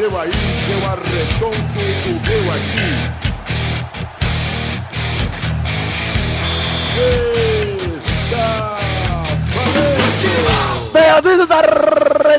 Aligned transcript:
seu 0.00 0.18
aí, 0.18 0.30
que 0.30 0.72
eu 0.72 0.80
arredondo 0.86 1.56
o 1.56 2.12
meu 2.26 2.52
aqui. 2.54 2.90
Está 8.24 8.78
valente! 9.54 10.30
Bem, 10.90 11.10
amigos 11.10 11.50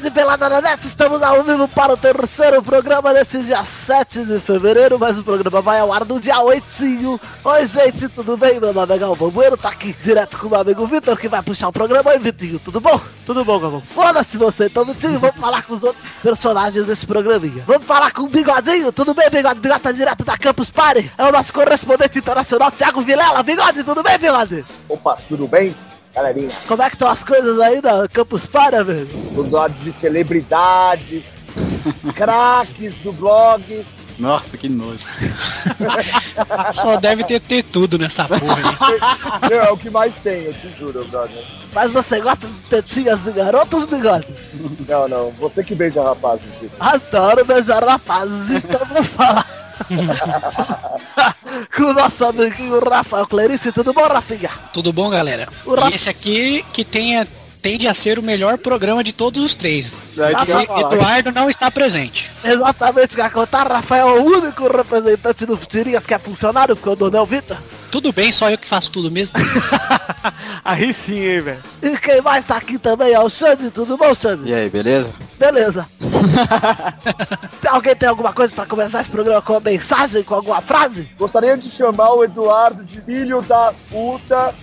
da 0.01 0.09
Rede 0.09 0.11
Pelada 0.11 0.49
na 0.49 0.61
Net, 0.61 0.85
estamos 0.85 1.21
ao 1.21 1.43
vivo 1.43 1.67
para 1.67 1.93
o 1.93 1.97
terceiro 1.97 2.61
programa 2.63 3.13
desse 3.13 3.41
dia 3.43 3.63
7 3.63 4.25
de 4.25 4.39
fevereiro, 4.39 4.97
mas 4.97 5.17
o 5.17 5.23
programa 5.23 5.61
vai 5.61 5.79
ao 5.79 5.93
ar 5.93 6.05
no 6.05 6.19
dia 6.19 6.39
8. 6.39 7.19
Oi, 7.43 7.67
gente, 7.67 8.09
tudo 8.09 8.35
bem? 8.35 8.59
Meu 8.59 8.73
nome 8.73 8.95
é 8.95 8.97
Galvão 8.97 9.29
Bueno, 9.29 9.55
tá 9.55 9.69
aqui 9.69 9.95
direto 10.01 10.37
com 10.37 10.47
o 10.47 10.49
meu 10.49 10.59
amigo 10.59 10.87
Vitor, 10.87 11.17
que 11.17 11.27
vai 11.27 11.43
puxar 11.43 11.67
o 11.67 11.71
programa. 11.71 12.09
Oi, 12.09 12.19
Vitinho, 12.19 12.59
tudo 12.59 12.81
bom? 12.81 12.99
Tudo 13.25 13.45
bom, 13.45 13.59
Galvão. 13.59 13.81
Foda-se 13.93 14.37
você, 14.37 14.65
então, 14.65 14.85
Vitinho, 14.85 15.19
vamos 15.19 15.39
falar 15.39 15.63
com 15.63 15.73
os 15.73 15.83
outros 15.83 16.05
personagens 16.23 16.85
desse 16.85 17.05
programinha. 17.05 17.63
Vamos 17.67 17.85
falar 17.85 18.11
com 18.11 18.23
o 18.23 18.29
Bigodinho, 18.29 18.91
tudo 18.91 19.13
bem, 19.13 19.29
Bigode? 19.29 19.59
Bigode 19.59 19.81
tá 19.81 19.91
direto 19.91 20.23
da 20.23 20.37
Campus 20.37 20.71
Party, 20.71 21.11
é 21.17 21.25
o 21.25 21.31
nosso 21.31 21.53
correspondente 21.53 22.17
internacional, 22.17 22.71
Thiago 22.71 23.01
Vilela. 23.01 23.43
Bigode, 23.43 23.83
tudo 23.83 24.01
bem, 24.01 24.17
Bigode? 24.17 24.65
Opa, 24.89 25.17
tudo 25.27 25.47
bem? 25.47 25.75
Galerinha, 26.13 26.51
Como 26.67 26.81
é 26.83 26.89
que 26.89 26.95
estão 26.95 27.07
as 27.09 27.23
coisas 27.23 27.59
aí 27.59 27.81
da 27.81 28.07
Campus 28.07 28.45
Party, 28.45 28.83
velho? 28.83 29.05
do 29.07 29.49
lado 29.49 29.73
de 29.75 29.91
celebridades, 29.91 31.25
craques 32.15 32.93
do 32.95 33.13
blog. 33.13 33.85
Nossa, 34.19 34.55
que 34.57 34.69
nojo. 34.69 34.99
Só 36.73 36.97
deve 36.97 37.23
ter, 37.23 37.39
ter 37.39 37.63
tudo 37.63 37.97
nessa 37.97 38.25
porra. 38.25 39.49
Meu, 39.49 39.61
é 39.63 39.71
o 39.71 39.77
que 39.77 39.89
mais 39.89 40.13
tem, 40.21 40.43
eu 40.43 40.53
te 40.53 40.69
juro, 40.77 41.03
brother. 41.05 41.43
Mas 41.73 41.91
você 41.91 42.19
gosta 42.19 42.45
de 42.45 42.53
tetinhas 42.69 43.23
de 43.23 43.31
garotos, 43.31 43.85
Bigode? 43.85 44.27
Não, 44.87 45.07
não, 45.07 45.31
você 45.31 45.63
que 45.63 45.73
beija 45.73 46.03
rapazes. 46.03 46.45
Adoro 46.79 47.45
beijar 47.45 47.83
rapazes, 47.83 48.51
então 48.51 48.85
vou 48.87 49.03
falar. 49.03 49.60
Com 51.75 51.83
o 51.83 51.93
nosso 51.93 52.25
amiguinho 52.25 52.79
Rafael 52.79 53.25
Clerice, 53.27 53.71
tudo 53.71 53.93
bom, 53.93 54.07
Rafinha? 54.07 54.49
Tudo 54.73 54.91
bom, 54.93 55.09
galera? 55.09 55.47
Ura- 55.65 55.89
E 55.89 55.95
esse 55.95 56.09
aqui 56.09 56.63
que 56.73 56.83
tenha, 56.83 57.27
tende 57.61 57.87
a 57.87 57.93
ser 57.93 58.17
o 58.19 58.23
melhor 58.23 58.57
programa 58.57 59.03
de 59.03 59.11
todos 59.13 59.43
os 59.43 59.53
três. 59.55 59.91
Eduardo 60.17 61.31
não 61.31 61.49
está 61.49 61.69
presente. 61.71 62.29
Exatamente, 62.43 63.15
que 63.15 63.29
contar, 63.29 63.67
Rafael 63.67 64.09
é 64.17 64.19
o 64.19 64.23
único 64.23 64.67
representante 64.75 65.45
do 65.45 65.57
Tirinhas 65.57 66.05
que 66.05 66.13
é 66.13 66.19
funcionário, 66.19 66.75
porque 66.75 66.89
o 66.89 66.95
dono 66.95 67.17
é 67.17 67.21
o 67.21 67.25
Vitor. 67.25 67.57
Tudo 67.89 68.11
bem, 68.13 68.31
só 68.31 68.49
eu 68.49 68.57
que 68.57 68.67
faço 68.67 68.89
tudo 68.89 69.11
mesmo. 69.11 69.33
Aí 70.63 70.93
sim, 70.93 71.19
hein, 71.19 71.41
velho. 71.41 71.63
E 71.81 71.97
quem 71.97 72.21
mais 72.21 72.45
tá 72.45 72.55
aqui 72.55 72.77
também 72.77 73.11
é 73.13 73.19
o 73.19 73.29
Xande, 73.29 73.69
tudo 73.71 73.97
bom, 73.97 74.13
Xande? 74.15 74.49
E 74.49 74.53
aí, 74.53 74.69
beleza? 74.69 75.11
Beleza. 75.37 75.85
Alguém 77.71 77.95
tem 77.95 78.09
alguma 78.09 78.33
coisa 78.33 78.53
pra 78.53 78.65
começar 78.65 78.99
esse 78.99 79.09
programa 79.09 79.41
com 79.41 79.53
uma 79.53 79.61
mensagem, 79.61 80.21
com 80.25 80.35
alguma 80.35 80.59
frase? 80.59 81.07
Gostaria 81.17 81.55
de 81.55 81.71
chamar 81.71 82.11
o 82.11 82.21
Eduardo 82.21 82.83
de 82.83 82.99
filho 82.99 83.41
da 83.41 83.73
puta. 83.89 84.53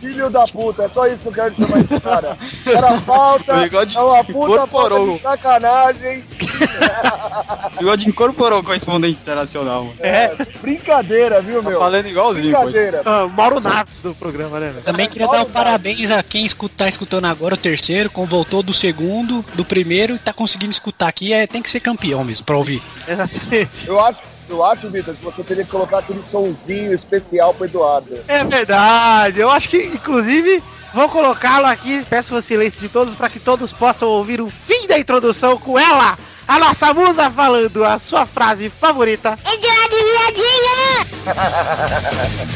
Filho 0.00 0.28
da 0.28 0.44
puta, 0.48 0.82
é 0.82 0.88
só 0.88 1.06
isso 1.06 1.18
que 1.18 1.28
eu 1.28 1.32
quero 1.32 1.54
chamar 1.54 1.80
esse 1.80 2.00
cara. 2.00 2.36
Era 2.66 3.00
falta, 3.02 3.52
é 3.94 4.00
uma 4.00 4.24
puta 4.24 4.66
falta 4.66 4.98
de 4.98 5.18
sacanagem. 5.20 6.24
Bigode 7.78 8.08
incorporou 8.08 8.60
o 8.60 8.62
correspondente 8.62 9.18
internacional, 9.20 9.84
mano. 9.84 9.96
É, 10.00 10.34
brincadeira, 10.60 11.40
viu, 11.40 11.62
Tá 11.62 11.70
meu? 11.70 11.78
falando 11.78 12.06
igualzinho. 12.06 12.44
Brincadeira. 12.52 13.02
Ah, 13.04 13.26
Mauro 13.26 13.60
Nato 13.60 13.90
do 14.02 14.14
programa, 14.14 14.58
né, 14.60 14.70
velho? 14.70 14.84
Também 14.84 15.08
queria 15.08 15.26
dar 15.28 15.42
um 15.42 15.50
parabéns 15.50 16.10
a 16.10 16.22
quem 16.22 16.44
escuta, 16.44 16.74
tá 16.78 16.88
escutando 16.88 17.24
agora 17.26 17.54
o 17.54 17.58
terceiro, 17.58 18.10
como 18.10 18.26
voltou 18.26 18.62
do 18.62 18.74
segundo, 18.74 19.44
do 19.54 19.64
primeiro 19.64 20.14
e 20.14 20.18
tá 20.18 20.32
conseguindo 20.32 20.72
escutar 20.72 21.08
aqui. 21.08 21.32
É, 21.32 21.46
tem 21.46 21.62
que 21.62 21.70
ser 21.70 21.80
campeão 21.80 22.22
mesmo 22.24 22.44
pra 22.44 22.56
ouvir. 22.56 22.82
Exatamente. 23.08 23.86
Eu 23.86 24.00
acho, 24.00 24.18
eu 24.48 24.64
acho, 24.64 24.88
Vitor, 24.90 25.14
que 25.14 25.24
você 25.24 25.42
teria 25.42 25.64
que 25.64 25.70
colocar 25.70 25.98
aquele 25.98 26.22
sonzinho 26.22 26.92
especial 26.92 27.54
pro 27.54 27.66
Eduardo. 27.66 28.18
É 28.28 28.44
verdade. 28.44 29.40
Eu 29.40 29.50
acho 29.50 29.68
que, 29.68 29.78
inclusive, 29.78 30.62
vou 30.92 31.08
colocá-lo 31.08 31.66
aqui. 31.66 32.04
Peço 32.08 32.34
o 32.34 32.42
silêncio 32.42 32.80
de 32.80 32.88
todos 32.88 33.14
para 33.14 33.28
que 33.28 33.40
todos 33.40 33.72
possam 33.72 34.08
ouvir 34.08 34.40
o 34.40 34.50
fim 34.50 34.86
da 34.86 34.98
introdução 34.98 35.58
com 35.58 35.78
ela, 35.78 36.18
a 36.46 36.58
nossa 36.58 36.92
musa 36.94 37.30
falando 37.30 37.84
a 37.84 37.98
sua 37.98 38.26
frase 38.26 38.70
favorita. 38.70 39.38
E 39.44 39.58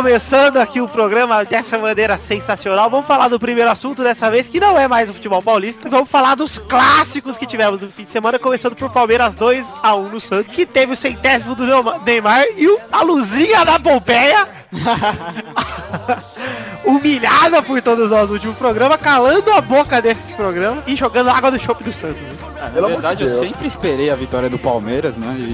começando 0.00 0.56
aqui 0.56 0.80
o 0.80 0.88
programa 0.88 1.44
dessa 1.44 1.78
maneira 1.78 2.16
sensacional, 2.16 2.88
vamos 2.88 3.06
falar 3.06 3.28
do 3.28 3.38
primeiro 3.38 3.70
assunto 3.70 4.02
dessa 4.02 4.30
vez, 4.30 4.48
que 4.48 4.58
não 4.58 4.78
é 4.78 4.88
mais 4.88 5.10
o 5.10 5.12
futebol 5.12 5.42
paulista. 5.42 5.90
Vamos 5.90 6.08
falar 6.08 6.34
dos 6.36 6.56
clássicos 6.58 7.36
que 7.36 7.46
tivemos 7.46 7.82
no 7.82 7.90
fim 7.90 8.04
de 8.04 8.08
semana, 8.08 8.38
começando 8.38 8.74
por 8.74 8.88
Palmeiras 8.88 9.34
2 9.34 9.66
a 9.82 9.94
1 9.94 10.08
no 10.08 10.18
Santos, 10.18 10.56
que 10.56 10.64
teve 10.64 10.94
o 10.94 10.96
centésimo 10.96 11.54
do 11.54 11.66
Neymar 12.02 12.46
e 12.56 12.66
o, 12.66 12.78
a 12.90 13.02
luzinha 13.02 13.62
da 13.62 13.78
Pompeia. 13.78 14.48
Humilhada 16.84 17.62
por 17.62 17.80
todos 17.82 18.10
nós 18.10 18.26
no 18.28 18.34
último 18.34 18.54
programa, 18.54 18.96
calando 18.96 19.50
a 19.52 19.60
boca 19.60 20.00
desses 20.00 20.30
programas 20.32 20.82
e 20.86 20.96
jogando 20.96 21.28
água 21.30 21.50
no 21.50 21.60
chope 21.60 21.84
do 21.84 21.92
Santos. 21.92 22.20
né? 22.22 22.32
Ah, 22.56 22.64
na 22.64 22.70
Pelo 22.70 22.88
verdade, 22.88 23.16
de 23.18 23.24
eu 23.24 23.28
Deus. 23.28 23.40
sempre 23.48 23.66
esperei 23.68 24.10
a 24.10 24.16
vitória 24.16 24.48
do 24.48 24.58
Palmeiras, 24.58 25.16
né? 25.16 25.34
E 25.38 25.52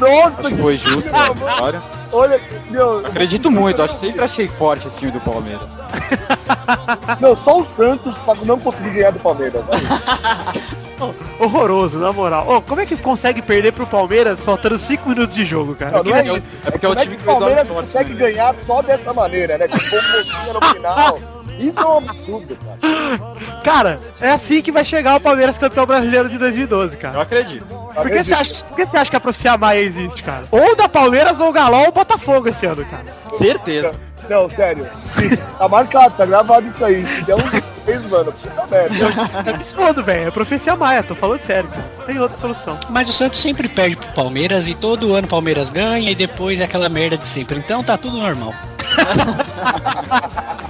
Nossa, 0.00 0.40
acho 0.46 0.48
que 0.48 0.56
foi 0.62 0.78
justa 0.78 1.16
a 1.16 1.32
vitória. 1.32 1.82
olha, 2.12 2.40
meu, 2.70 2.98
Acredito 3.06 3.50
muito, 3.50 3.82
acho 3.82 3.94
sempre 3.94 4.22
achei 4.22 4.46
forte 4.48 4.86
esse 4.86 4.98
time 4.98 5.10
do 5.10 5.20
Palmeiras. 5.20 5.76
meu, 7.20 7.34
só 7.36 7.60
o 7.60 7.64
Santos 7.66 8.14
pra 8.18 8.34
não 8.44 8.58
conseguir 8.58 8.90
ganhar 8.90 9.10
do 9.12 9.20
Palmeiras. 9.20 9.62
né? 11.06 11.14
Horroroso, 11.38 11.98
na 11.98 12.12
moral. 12.12 12.48
Ô, 12.48 12.60
como 12.60 12.80
é 12.80 12.86
que 12.86 12.96
consegue 12.96 13.40
perder 13.40 13.72
pro 13.72 13.86
Palmeiras 13.86 14.44
faltando 14.44 14.78
5 14.78 15.08
minutos 15.08 15.34
de 15.34 15.44
jogo, 15.46 15.74
cara? 15.74 15.98
Não, 15.98 16.04
não 16.04 16.16
é 16.16 16.26
É 16.26 16.32
o- 16.32 16.36
isso. 16.36 16.48
é 16.66 16.70
porque 16.70 16.86
é 16.86 16.88
o 16.88 16.94
time 16.96 17.16
que 17.16 17.28
o 17.28 17.32
o 17.32 17.38
Palmeiras 17.38 17.68
consegue 17.68 18.14
ganhar 18.14 18.54
só 18.66 18.82
dessa 18.82 19.12
maneira, 19.12 19.56
né? 19.58 19.68
Com 19.68 19.76
bombocinha 19.78 20.52
no 20.52 20.60
final. 20.74 21.18
Isso 21.58 21.78
é 21.80 21.84
um 21.86 21.96
absurdo, 21.98 22.56
cara. 22.56 23.58
Cara, 23.64 24.00
é 24.20 24.30
assim 24.30 24.62
que 24.62 24.70
vai 24.70 24.84
chegar 24.84 25.16
o 25.16 25.20
Palmeiras 25.20 25.58
campeão 25.58 25.84
brasileiro 25.84 26.28
de 26.28 26.38
2012, 26.38 26.94
Eu 26.94 27.00
cara. 27.00 27.20
acredito. 27.20 27.64
Por 27.66 28.08
que, 28.08 28.22
você 28.24 28.32
acha, 28.32 28.64
por 28.64 28.76
que 28.76 28.86
você 28.86 28.96
acha 28.96 29.10
que 29.10 29.16
a 29.16 29.20
profecia 29.20 29.58
Maia 29.58 29.80
existe, 29.80 30.22
cara? 30.22 30.44
Ou 30.52 30.76
da 30.76 30.88
Palmeiras, 30.88 31.40
ou 31.40 31.52
Galol, 31.52 31.86
ou 31.86 31.92
Botafogo 31.92 32.48
esse 32.48 32.64
ano, 32.64 32.84
cara. 32.84 33.06
Certeza. 33.36 33.92
Não, 34.28 34.48
sério. 34.50 34.86
Tá 35.58 35.68
marcado, 35.68 36.14
tá 36.16 36.26
gravado 36.26 36.66
isso 36.68 36.84
aí. 36.84 37.06
Se 37.06 37.24
der 37.24 37.34
uns 37.34 37.50
três, 37.84 38.02
mano, 38.10 38.32
puta 38.32 38.66
merda. 38.66 38.94
É 39.46 39.50
absurdo, 39.50 40.04
velho. 40.04 40.28
É 40.28 40.30
profecia 40.30 40.76
Maia, 40.76 41.02
tô 41.02 41.14
falando 41.14 41.40
sério, 41.40 41.68
cara. 41.68 41.90
Tem 42.06 42.18
outra 42.18 42.36
solução. 42.36 42.78
Mas 42.90 43.08
o 43.08 43.12
Santos 43.12 43.40
sempre 43.40 43.68
perde 43.68 43.96
pro 43.96 44.12
Palmeiras 44.12 44.68
e 44.68 44.74
todo 44.74 45.14
ano 45.14 45.26
o 45.26 45.30
Palmeiras 45.30 45.70
ganha 45.70 46.10
e 46.10 46.14
depois 46.14 46.60
é 46.60 46.64
aquela 46.64 46.88
merda 46.88 47.16
de 47.16 47.26
sempre. 47.26 47.58
Então 47.58 47.82
tá 47.82 47.96
tudo 47.96 48.18
normal. 48.18 48.54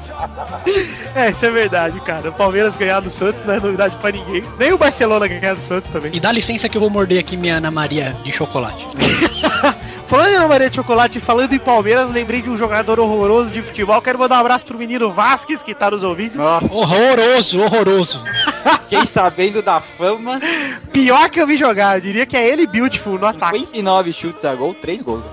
É, 1.15 1.31
isso 1.31 1.45
é 1.45 1.51
verdade, 1.51 1.99
cara. 2.01 2.29
O 2.29 2.33
Palmeiras 2.33 2.77
ganhar 2.77 3.01
do 3.01 3.11
Santos 3.11 3.45
não 3.45 3.55
é 3.55 3.61
novidade 3.61 3.97
pra 3.97 4.11
ninguém. 4.11 4.43
Nem 4.59 4.73
o 4.73 4.79
Barcelona 4.79 5.27
ganhar 5.27 5.55
do 5.55 5.61
Santos 5.67 5.89
também. 5.91 6.11
E 6.15 6.21
dá 6.21 6.31
licença 6.31 6.69
que 6.69 6.77
eu 6.77 6.81
vou 6.81 6.91
morder 6.91 7.19
aqui 7.19 7.37
minha 7.37 7.57
Ana 7.57 7.71
Maria 7.71 8.17
de 8.23 8.33
chocolate. 8.33 8.87
Falando 10.09 10.43
em 10.43 10.49
Maria 10.49 10.71
de 10.71 10.77
Chocolate, 10.77 11.21
falando 11.21 11.53
em 11.53 11.59
Palmeiras, 11.59 12.11
lembrei 12.11 12.41
de 12.41 12.49
um 12.49 12.57
jogador 12.57 12.99
horroroso 12.99 13.51
de 13.51 13.61
futebol. 13.61 14.01
Quero 14.01 14.19
mandar 14.19 14.37
um 14.37 14.41
abraço 14.41 14.65
pro 14.65 14.79
menino 14.79 15.13
Vasquez, 15.13 15.63
que 15.63 15.75
tá 15.75 15.91
nos 15.91 16.03
ouvindo. 16.03 16.37
Nossa, 16.37 16.75
Horroroso, 16.75 17.61
horroroso. 17.61 18.25
fiquei 18.89 19.07
sabendo 19.07 19.61
da 19.61 19.83
fama. 19.83 20.41
Pior 20.91 21.29
que 21.29 21.39
eu 21.39 21.47
vi 21.47 21.59
jogar, 21.59 21.99
eu 21.99 22.01
diria 22.01 22.25
que 22.25 22.39
é 22.39 22.49
ele 22.49 22.67
Beautiful 22.67 23.19
no 23.19 23.27
ataque. 23.27 23.59
59 23.59 24.13
chutes 24.15 24.45
a 24.47 24.55
gol, 24.55 24.73
3 24.73 25.03
gols. 25.03 25.25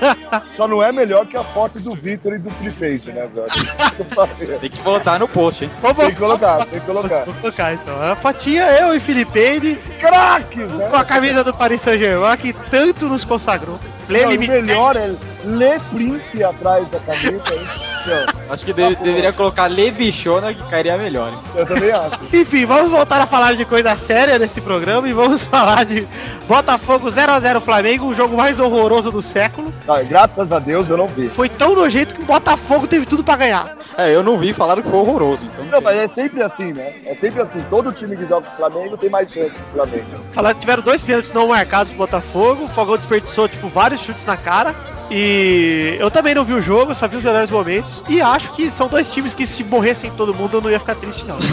Só 0.52 0.68
não 0.68 0.82
é 0.82 0.92
melhor 0.92 1.26
que 1.26 1.36
a 1.36 1.44
foto 1.44 1.78
do 1.78 1.94
Vitor 1.94 2.34
e 2.34 2.38
do 2.38 2.50
Felipe, 2.50 3.12
né, 3.12 3.28
velho? 3.32 3.48
Tem 4.60 4.70
que 4.70 4.82
botar 4.82 5.18
no 5.18 5.28
post, 5.28 5.64
hein? 5.64 5.70
Tem 5.96 6.10
que 6.10 6.16
colocar, 6.16 6.66
tem 6.66 6.80
que 6.80 6.86
colocar. 6.86 7.24
Vou 7.24 7.34
colocar 7.34 7.72
então. 7.74 8.00
A 8.00 8.16
fotinha 8.16 8.64
eu 8.64 8.94
e 8.94 9.00
Felipe 9.00 9.76
Craques, 10.00 10.72
né? 10.72 10.88
com 10.88 10.96
a 10.96 11.04
camisa 11.04 11.42
do 11.42 11.52
Paris 11.52 11.80
Saint-Germain 11.80 12.36
que 12.36 12.52
tanto 12.70 13.06
nos 13.06 13.24
consagrou. 13.24 13.78
Lê 14.08 14.24
Não, 14.24 14.34
o 14.34 14.38
melhor 14.38 14.96
é 14.96 15.08
Le 15.44 15.80
Prince 15.92 16.42
atrás 16.42 16.88
da 16.88 16.98
camisa. 17.00 17.87
Hein? 18.06 18.26
Acho 18.50 18.64
que 18.64 18.72
de- 18.72 18.96
deveria 18.96 19.32
colocar 19.32 19.66
Lebichona 19.66 20.54
que 20.54 20.62
cairia 20.70 20.96
melhor. 20.96 21.32
hein? 21.32 21.38
Eu 21.54 21.66
também 21.66 21.90
acho. 21.90 22.10
Enfim, 22.32 22.64
vamos 22.66 22.90
voltar 22.90 23.20
a 23.20 23.26
falar 23.26 23.54
de 23.54 23.64
coisa 23.64 23.96
séria 23.96 24.38
nesse 24.38 24.60
programa 24.60 25.08
e 25.08 25.12
vamos 25.12 25.42
falar 25.48 25.84
de 25.84 26.06
Botafogo 26.46 27.10
0x0 27.10 27.60
Flamengo, 27.60 28.06
o 28.06 28.14
jogo 28.14 28.36
mais 28.36 28.58
horroroso 28.58 29.10
do 29.10 29.20
século. 29.22 29.72
Ah, 29.86 30.02
graças 30.02 30.50
a 30.52 30.58
Deus 30.58 30.88
eu 30.88 30.96
não 30.96 31.06
vi. 31.08 31.28
Foi 31.28 31.48
tão 31.48 31.74
nojento 31.74 32.14
que 32.14 32.22
o 32.22 32.26
Botafogo 32.26 32.86
teve 32.86 33.04
tudo 33.06 33.22
pra 33.22 33.36
ganhar. 33.36 33.76
É, 33.96 34.14
eu 34.14 34.22
não 34.22 34.38
vi, 34.38 34.52
falaram 34.52 34.80
que 34.82 34.88
foi 34.88 34.98
horroroso. 35.00 35.44
Então, 35.44 35.64
Não, 35.66 35.80
mas 35.80 35.96
é 35.98 36.06
sempre 36.08 36.42
assim, 36.42 36.72
né? 36.72 36.92
É 37.04 37.14
sempre 37.16 37.42
assim. 37.42 37.62
Todo 37.68 37.92
time 37.92 38.16
que 38.16 38.26
joga 38.26 38.46
com 38.46 38.52
o 38.54 38.56
Flamengo 38.68 38.96
tem 38.96 39.10
mais 39.10 39.30
chance 39.30 39.50
que 39.58 39.62
o 39.72 39.74
Flamengo. 39.74 40.04
Falaram 40.32 40.54
que 40.54 40.60
tiveram 40.60 40.82
dois 40.82 41.02
pênaltis 41.02 41.32
não 41.32 41.48
marcados 41.48 41.92
pro 41.92 41.98
Botafogo, 42.06 42.64
o 42.64 42.68
Fogão 42.68 42.96
desperdiçou, 42.96 43.48
tipo, 43.48 43.68
vários 43.68 44.00
chutes 44.00 44.24
na 44.24 44.36
cara. 44.36 44.74
E 45.10 45.96
eu 45.98 46.10
também 46.10 46.34
não 46.34 46.44
vi 46.44 46.54
o 46.54 46.62
jogo, 46.62 46.94
só 46.94 47.08
vi 47.08 47.16
os 47.16 47.22
melhores 47.22 47.50
momentos. 47.50 48.04
E 48.08 48.20
acho 48.20 48.52
que 48.52 48.70
são 48.70 48.88
dois 48.88 49.10
times 49.10 49.34
que 49.34 49.46
se 49.46 49.64
morressem 49.64 50.10
todo 50.10 50.34
mundo 50.34 50.58
eu 50.58 50.60
não 50.60 50.70
ia 50.70 50.78
ficar 50.78 50.94
triste 50.94 51.24
não. 51.24 51.38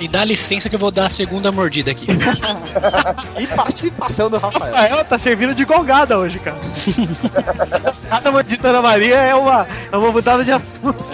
E 0.00 0.08
dá 0.08 0.24
licença 0.24 0.68
que 0.68 0.74
eu 0.74 0.78
vou 0.78 0.90
dar 0.90 1.06
a 1.06 1.10
segunda 1.10 1.52
mordida 1.52 1.90
aqui. 1.90 2.06
E 3.38 3.46
participação 3.46 4.30
do 4.30 4.38
Rafael. 4.38 4.72
Rafael 4.74 5.04
tá 5.04 5.18
servindo 5.18 5.54
de 5.54 5.64
gongada 5.64 6.18
hoje, 6.18 6.38
cara. 6.38 6.56
Cada 8.08 8.32
mordida 8.32 8.62
da 8.62 8.68
Ana 8.70 8.82
Maria 8.82 9.16
é 9.16 9.34
uma, 9.34 9.66
é 9.90 9.96
uma 9.96 10.10
mudada 10.10 10.44
de 10.44 10.52
assunto. 10.52 11.04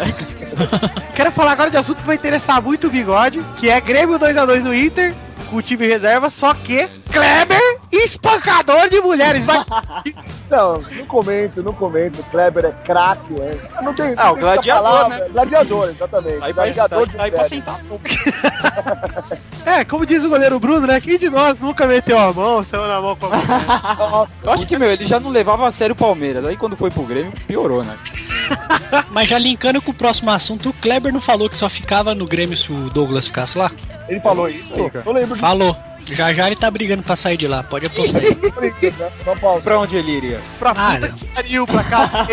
Quero 1.15 1.31
falar 1.33 1.53
agora 1.53 1.71
de 1.71 1.77
assunto 1.77 1.99
que 1.99 2.07
vai 2.07 2.17
interessar 2.17 2.63
muito 2.63 2.87
o 2.87 2.91
bigode, 2.91 3.43
que 3.57 3.69
é 3.69 3.81
Grêmio 3.81 4.19
2x2 4.19 4.63
no 4.63 4.75
Inter, 4.75 5.15
com 5.51 5.57
o 5.57 5.63
time 5.63 5.87
reserva, 5.87 6.31
só 6.31 6.55
que 6.55 6.89
Kleber, 7.11 7.68
espancador 8.05 8.89
de 8.89 9.01
mulheres, 9.01 9.45
vai. 9.45 9.59
Não, 10.51 10.81
não 10.81 11.05
comento, 11.07 11.63
não 11.63 11.75
comento. 11.75 12.23
O 12.23 12.25
Kleber 12.25 12.65
é 12.65 12.73
craque, 12.73 13.35
é. 13.39 13.83
Não 13.83 13.93
tem. 13.93 14.15
Ah, 14.17 14.25
não 14.25 14.33
o 14.33 14.35
tem 14.37 14.45
muita 14.45 14.63
gladiador, 14.63 14.83
palavra. 14.83 15.19
né? 15.19 15.29
Gladiador, 15.31 15.89
exatamente. 15.91 16.39
Aí 16.41 16.55
pra, 16.55 16.65
gladiador 16.65 16.99
aí, 17.01 17.07
de 17.09 17.21
aí 17.21 17.31
pra 17.31 17.43
pé. 17.43 17.49
sentar. 17.49 17.81
É, 19.67 19.85
como 19.85 20.07
diz 20.07 20.25
o 20.25 20.31
goleiro 20.31 20.59
Bruno, 20.59 20.87
né? 20.87 20.99
Quem 21.01 21.19
de 21.19 21.29
nós 21.29 21.59
nunca 21.61 21.87
meteu 21.87 22.19
a 22.19 22.33
mão, 22.33 22.65
saiu 22.65 22.87
na 22.89 22.99
mão 23.03 23.15
com 23.15 23.27
a 23.27 24.27
Eu 24.43 24.53
acho 24.53 24.67
que, 24.67 24.79
meu, 24.79 24.91
ele 24.91 25.05
já 25.05 25.21
não 25.21 25.29
levava 25.31 25.69
a 25.69 25.73
sério 25.73 25.93
o 25.93 25.97
Palmeiras. 25.97 26.47
Aí 26.47 26.57
quando 26.57 26.77
foi 26.77 26.91
pro 26.91 27.03
Grêmio, 27.03 27.33
piorou, 27.47 27.85
né? 27.85 27.99
Mas 29.11 29.29
já 29.29 29.39
linkando 29.39 29.81
com 29.83 29.91
o 29.91 29.95
próximo 29.95 30.31
assunto, 30.31 30.71
o 30.71 30.73
Kleber 30.73 31.13
não 31.13 31.21
falou 31.21 31.49
que 31.49 31.57
só 31.57 31.69
ficava 31.69 32.15
no 32.15 32.27
Grêmio 32.27 32.57
se 32.57 32.73
o 32.73 32.89
Douglas 32.91 33.27
ficasse 33.27 33.59
lá? 33.59 33.71
Ele 34.09 34.21
falou 34.21 34.49
isso? 34.49 34.75
aí, 34.75 34.91
cara. 34.91 35.05
Eu 35.07 35.13
lembro 35.13 35.35
de 35.35 35.41
Falou. 35.41 35.77
Já 36.11 36.33
já 36.33 36.47
ele 36.47 36.57
tá 36.57 36.71
brigando 36.71 37.03
pra 37.03 37.17
sair 37.17 37.37
de 37.37 37.47
lá, 37.47 37.63
pode 37.63 37.87
apostar. 37.87 38.23
Pra 39.63 39.79
onde 39.79 39.97
ele 39.97 40.13
iria? 40.13 40.41
pra 40.59 40.71
Ah, 40.71 40.95
puta 40.95 41.09
que 41.09 41.25
pariu, 41.35 41.67
pra 41.67 41.85
cá. 41.85 42.27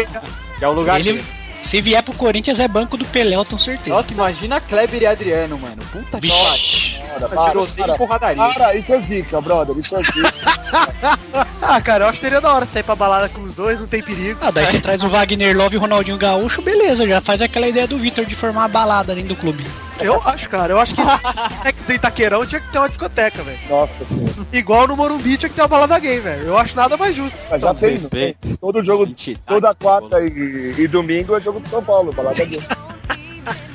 Que 0.58 0.64
é 0.64 0.68
o 0.68 0.72
lugar 0.72 1.00
Ele, 1.00 1.22
se 1.62 1.82
vier 1.82 2.02
pro 2.04 2.14
Corinthians 2.14 2.60
é 2.60 2.68
banco 2.68 2.96
do 2.96 3.04
Pelé, 3.06 3.36
eu 3.36 3.44
tenho 3.44 3.60
certeza. 3.60 3.90
Nossa, 3.90 4.14
imagina 4.14 4.62
Kleber 4.62 5.02
e 5.02 5.06
Adriano, 5.08 5.58
mano. 5.58 5.78
Puta 5.92 6.22
que 6.22 6.30
pariu. 6.30 7.98
Porradaria. 7.98 8.54
Para, 8.54 8.76
isso 8.76 8.94
é 8.94 9.00
zica, 9.02 9.42
brother. 9.42 9.78
Isso 9.78 9.96
é 9.96 10.04
zica. 10.04 11.20
Ah, 11.68 11.82
cara, 11.82 12.04
eu 12.04 12.08
acho 12.10 12.20
que 12.20 12.26
seria 12.26 12.40
da 12.40 12.54
hora 12.54 12.66
sair 12.68 12.84
pra 12.84 12.96
balada 12.96 13.28
com 13.28 13.42
os 13.42 13.56
dois, 13.56 13.80
não 13.80 13.88
tem 13.88 14.02
perigo. 14.02 14.38
Ah, 14.42 14.52
daí 14.52 14.68
você 14.68 14.80
traz 14.80 15.02
o 15.02 15.10
Wagner 15.10 15.58
Love 15.58 15.76
e 15.76 15.78
o 15.78 15.82
Ronaldinho 15.82 16.18
Gaúcho, 16.18 16.62
beleza, 16.62 17.08
já 17.08 17.20
faz 17.20 17.42
aquela 17.42 17.68
ideia 17.68 17.88
do 17.88 17.98
Vitor 17.98 18.24
de 18.26 18.36
formar 18.36 18.62
uma 18.62 18.68
balada 18.68 19.16
dentro 19.16 19.30
do 19.30 19.36
clube. 19.36 19.66
Eu 20.00 20.22
acho, 20.26 20.48
cara, 20.50 20.74
eu 20.74 20.80
acho 20.80 20.94
que 20.94 21.02
é 21.68 21.72
tem 21.72 21.96
Itaquerão 21.96 22.46
tinha 22.46 22.62
que 22.62 22.72
ter 22.72 22.78
uma 22.78 22.88
discoteca, 22.90 23.42
velho. 23.42 23.58
Nossa 23.70 24.06
senhora. 24.06 24.34
Igual 24.54 24.88
no 24.88 24.96
Morumbi 24.96 25.38
tinha 25.38 25.50
que 25.50 25.56
ter 25.56 25.62
uma 25.62 25.68
balada 25.68 25.98
gay, 25.98 26.20
velho. 26.20 26.44
Eu 26.44 26.58
acho 26.58 26.76
nada 26.76 26.96
mais 26.98 27.16
justo. 27.16 27.38
Mas 27.50 27.62
já 27.62 27.70
Então, 27.70 27.74
tem, 27.76 27.92
respeito. 27.92 28.48
né? 28.48 28.56
Todo 28.62 28.84
jogo, 28.84 29.08
Mentira. 29.08 29.40
toda 29.48 29.74
quarta 29.74 30.20
e, 30.22 30.76
e 30.78 30.88
domingo 30.88 31.36
é 31.36 31.42
jogo 31.42 31.60
de 31.62 31.70
São 31.70 31.84
Paulo. 31.84 32.12
Balada 32.14 32.46
dele. 32.46 32.62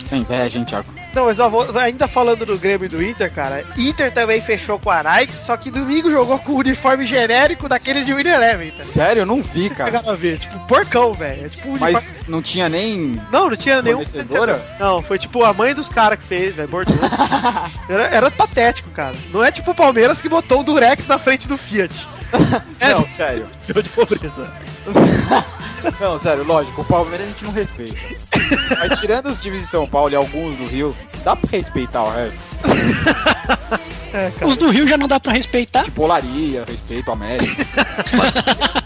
Tem 0.09 0.21
inveja, 0.21 0.59
hein, 0.59 0.65
Thiago? 0.65 1.00
Não, 1.15 1.25
mas 1.27 1.37
vou- 1.39 1.67
ainda 1.79 2.07
falando 2.07 2.47
do 2.47 2.57
Grêmio 2.57 2.85
e 2.87 2.89
do 2.89 3.03
Inter, 3.03 3.33
cara, 3.33 3.65
Inter 3.77 4.13
também 4.13 4.41
fechou 4.41 4.79
com 4.79 4.91
a 4.91 5.03
Nike, 5.03 5.33
só 5.35 5.57
que 5.57 5.71
domingo 5.71 6.11
jogou 6.11 6.39
com 6.39 6.53
o 6.53 6.59
uniforme 6.59 7.05
genérico 7.05 7.69
daqueles 7.69 8.07
de 8.07 8.15
Winner 8.15 8.35
Eleven, 8.35 8.71
tá? 8.71 8.85
Sério, 8.85 9.23
eu 9.23 9.27
não 9.27 9.43
vi, 9.43 9.69
cara. 9.71 10.03
A 10.07 10.13
ver, 10.15 10.39
tipo, 10.39 10.59
porcão, 10.67 11.13
velho. 11.13 11.49
Tipo 11.51 11.69
uniforme- 11.71 11.93
Mas 11.95 12.15
não 12.29 12.41
tinha 12.41 12.69
nem. 12.69 13.21
Não, 13.33 13.51
não 13.51 13.57
tinha 13.57 13.83
nenhum. 13.83 13.99
Não, 14.79 15.03
foi 15.03 15.19
tipo 15.19 15.43
a 15.45 15.53
mãe 15.53 15.75
dos 15.75 15.89
caras 15.89 16.19
que 16.19 16.25
fez, 16.25 16.55
velho, 16.55 16.69
bordou. 16.69 16.95
era, 17.89 18.03
era 18.05 18.31
patético, 18.31 18.91
cara. 18.91 19.15
Não 19.33 19.43
é 19.45 19.51
tipo 19.51 19.73
o 19.73 19.75
Palmeiras 19.75 20.21
que 20.21 20.29
botou 20.29 20.61
um 20.61 20.65
Durex 20.65 21.07
na 21.09 21.19
frente 21.19 21.47
do 21.49 21.57
Fiat. 21.59 22.07
É, 22.79 22.95
Não, 22.95 23.07
sério. 23.13 23.47
de 23.67 23.89
pobreza. 23.91 24.51
Não, 26.01 26.19
sério, 26.19 26.45
lógico, 26.45 26.83
o 26.83 26.85
Palmeiras 26.85 27.27
a 27.27 27.31
gente 27.31 27.45
não 27.45 27.53
respeita. 27.53 27.99
Mas 28.79 29.01
tirando 29.01 29.27
os 29.27 29.41
times 29.41 29.61
de 29.61 29.67
São 29.67 29.87
Paulo 29.87 30.13
e 30.13 30.17
alguns 30.17 30.57
do 30.57 30.67
Rio, 30.67 30.97
dá 31.25 31.37
pra 31.37 31.49
respeitar 31.51 32.05
o 32.05 32.11
resto. 32.11 32.41
É. 34.13 34.33
Os 34.45 34.57
do 34.57 34.71
Rio 34.71 34.89
já 34.89 34.97
não 34.97 35.07
dá 35.07 35.21
pra 35.21 35.33
respeitar. 35.33 35.85
Tipo 35.85 36.03
Olaria, 36.03 36.65
respeito 36.67 37.13
América. 37.13 37.65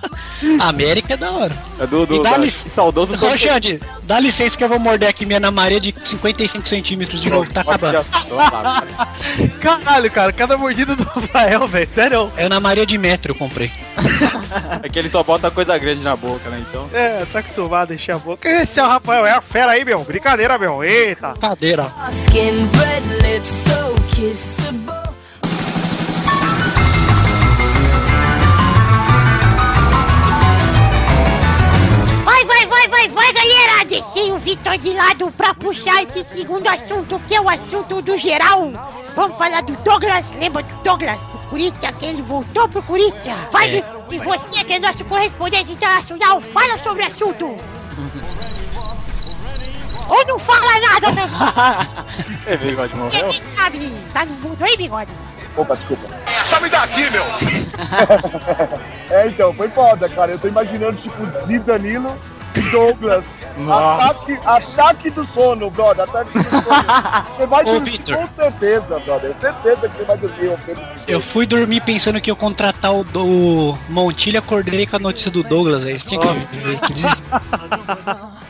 A 0.61 0.69
América 0.69 1.14
é 1.14 1.17
da 1.17 1.31
hora. 1.31 1.55
É 1.79 1.87
do, 1.87 2.06
do, 2.06 2.17
E 2.17 2.23
dá 2.23 2.31
da- 2.32 2.37
lic- 2.38 2.52
saudoso 2.70 3.14
Ô, 3.14 3.37
Xande, 3.38 3.81
dá 4.05 4.20
licença 4.20 4.56
que 4.56 4.64
eu 4.64 4.69
vou 4.69 4.79
morder 4.79 5.08
aqui 5.08 5.25
minha 5.26 5.38
Ana 5.38 5.50
Maria 5.50 5.81
de 5.81 5.94
55 6.05 6.69
centímetros 6.69 7.20
de 7.20 7.31
novo, 7.31 7.50
tá 7.52 7.61
acabando. 7.62 8.05
Caralho, 9.61 10.11
cara, 10.11 10.32
cada 10.32 10.56
mordida 10.56 10.94
do 10.94 11.02
Rafael, 11.05 11.67
velho, 11.67 11.88
sério. 11.94 12.32
É 12.37 12.44
Ana 12.44 12.61
Maria 12.61 12.87
de 12.87 12.96
metro 12.99 13.32
eu 13.32 13.37
comprei. 13.37 13.70
É 14.82 14.88
que 14.88 14.99
ele 14.99 15.08
só 15.08 15.23
bota 15.23 15.50
coisa 15.50 15.76
grande 15.79 16.02
na 16.02 16.17
boca, 16.17 16.49
né? 16.50 16.64
Então. 16.69 16.88
É, 16.93 17.25
tá 17.32 17.38
acostumado 17.41 17.91
a 17.93 17.94
encher 17.94 18.12
a 18.14 18.19
boca. 18.19 18.49
Esse 18.49 18.79
é 18.79 18.85
o 18.85 18.88
Rafael, 18.88 19.25
é 19.26 19.32
a 19.32 19.41
fera 19.41 19.73
aí, 19.73 19.85
meu. 19.85 20.02
Brincadeira, 20.05 20.58
meu. 20.58 20.82
Eita. 20.85 21.35
Cadeira. 21.41 21.87
Skin, 22.12 22.69
red 22.79 23.29
lips, 23.32 23.49
so 23.49 23.94
kissable. 24.14 24.94
De 34.81 34.93
lado 34.93 35.31
pra 35.37 35.55
puxar 35.55 36.03
esse 36.03 36.25
segundo 36.37 36.67
assunto, 36.69 37.19
que 37.29 37.35
é 37.35 37.41
o 37.41 37.49
assunto 37.49 38.03
do 38.03 38.19
geral. 38.19 38.71
Vamos 39.15 39.38
falar 39.38 39.62
do 39.62 39.73
Douglas. 39.85 40.25
Lembra 40.38 40.62
do 40.65 40.75
Douglas? 40.82 41.19
Do 41.19 41.38
Corinthians, 41.49 41.97
que 41.97 42.05
ele 42.05 42.23
voltou 42.23 42.69
pro 42.69 42.82
Corinthians. 42.82 43.38
Vai, 43.53 43.76
É. 43.79 43.85
e 44.11 44.19
você 44.19 44.65
que 44.65 44.73
é 44.73 44.79
nosso 44.81 45.05
correspondente 45.05 45.73
internacional, 45.73 46.41
fala 46.53 46.76
sobre 46.79 47.05
o 47.05 47.06
assunto. 47.06 47.56
Ou 50.09 50.26
não 50.26 50.38
fala 50.41 50.81
nada, 50.81 51.12
meu 51.12 51.25
É, 52.53 52.56
bigode 52.56 52.94
morreu? 52.97 53.29
Quem 53.29 53.55
sabe? 53.55 53.93
Tá 54.12 54.25
no 54.27 54.35
mundo 54.35 54.62
aí, 54.62 54.77
bigode? 54.77 55.11
Opa, 55.56 55.77
desculpa. 55.77 56.09
Sabe 56.50 56.69
daqui, 56.69 57.11
meu! 57.11 57.25
É, 59.11 59.29
então, 59.29 59.53
foi 59.55 59.69
foda, 59.69 60.09
cara. 60.09 60.32
Eu 60.32 60.38
tô 60.38 60.49
imaginando, 60.49 60.97
tipo, 60.97 61.25
Zidanilo 61.47 62.17
Douglas. 62.71 63.25
Ataque, 63.71 64.39
ataque 64.45 65.11
do 65.11 65.25
sono, 65.25 65.71
brother. 65.71 66.05
Ataque 66.05 66.33
do 66.39 66.45
sono. 66.45 66.65
Você 67.37 67.47
vai 67.47 67.62
Ô, 67.62 67.73
dormir 67.75 67.91
Vitor. 67.93 68.17
com 68.17 68.29
certeza, 68.35 68.99
brother. 69.01 69.34
Certeza 69.41 69.89
que 69.89 69.96
você 69.96 70.05
vai 70.05 70.17
dormir. 70.17 70.51
Eu 71.06 71.20
fui 71.20 71.46
dormir 71.46 71.81
pensando 71.82 72.20
que 72.20 72.31
ia 72.31 72.34
contratar 72.34 72.94
o, 72.94 73.05
do, 73.05 73.25
o 73.25 73.79
Montilho, 73.89 74.39
acordei 74.39 74.87
com 74.87 74.96
a 74.96 74.99
notícia 74.99 75.31
do 75.31 75.43
Douglas 75.43 75.84
aí. 75.84 75.99
Você 75.99 76.08
tinha 76.08 76.20
que. 76.20 76.27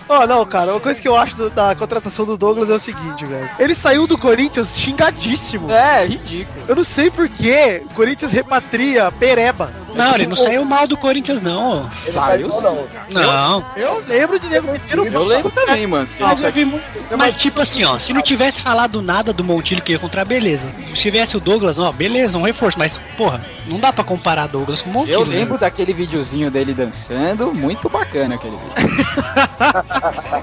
Ó, 0.09 0.27
não, 0.27 0.45
cara, 0.45 0.73
uma 0.73 0.81
coisa 0.81 1.01
que 1.01 1.09
eu 1.09 1.17
acho 1.17 1.35
do- 1.35 1.51
da 1.51 1.75
contratação 1.75 2.27
do 2.27 2.37
Douglas 2.37 2.69
é 2.69 2.75
o 2.75 2.79
seguinte, 2.81 3.25
velho. 3.25 3.49
Ele 3.59 3.75
saiu 3.75 4.07
do 4.07 4.19
Corinthians 4.19 4.77
xingadíssimo. 4.77 5.71
É, 5.71 6.05
ridículo. 6.07 6.65
Eu 6.69 6.77
não 6.77 6.85
sei 6.85 7.11
por 7.11 7.29
que 7.29 7.83
o 7.87 7.95
Corinthians 7.95 8.31
repatria 8.31 9.11
Pereba. 9.13 9.73
Não, 9.95 10.15
ele 10.15 10.27
não 10.27 10.37
saiu 10.37 10.65
mal 10.65 10.87
do 10.87 10.97
Corinthians, 10.97 11.41
não. 11.43 11.89
Saiu 12.11 12.49
não, 12.49 12.61
não. 12.63 12.89
Não. 13.11 13.65
Eu 13.77 14.03
lembro 14.07 14.39
de 14.39 14.49
nego 14.49 14.71
metendo 14.73 15.05
Eu 15.07 15.25
lembro 15.25 15.51
também, 15.51 15.87
mano. 15.87 16.09
Mas, 16.19 16.43
eu 16.43 16.53
vi 16.53 16.65
muito- 16.65 16.85
mas 17.17 17.35
tipo 17.35 17.61
assim, 17.61 17.85
ó, 17.85 17.99
se 17.99 18.13
não 18.13 18.23
tivesse 18.23 18.61
falado 18.61 19.01
nada 19.03 19.33
do 19.33 19.45
Montilho 19.45 19.83
que 19.83 19.93
ia 19.93 19.97
encontrar, 19.97 20.25
beleza. 20.25 20.67
Se 20.89 20.95
tivesse 21.03 21.37
o 21.37 21.41
Douglas, 21.41 21.79
ó, 21.79 21.93
beleza, 21.93 22.37
um 22.39 22.43
reforço. 22.43 22.79
Mas, 22.79 22.99
porra, 23.17 23.41
não 23.67 23.79
dá 23.79 23.93
pra 23.93 24.03
comparar 24.05 24.47
Douglas 24.49 24.83
com 24.83 24.91
o 24.91 24.93
Montilho. 24.93 25.15
Eu 25.15 25.27
né? 25.27 25.37
lembro 25.37 25.59
daquele 25.59 25.93
videozinho 25.93 26.51
dele 26.51 26.75
dançando, 26.75 27.53
muito 27.55 27.89
bacana 27.89 28.35
aquele 28.35 28.57
vídeo. 28.57 28.75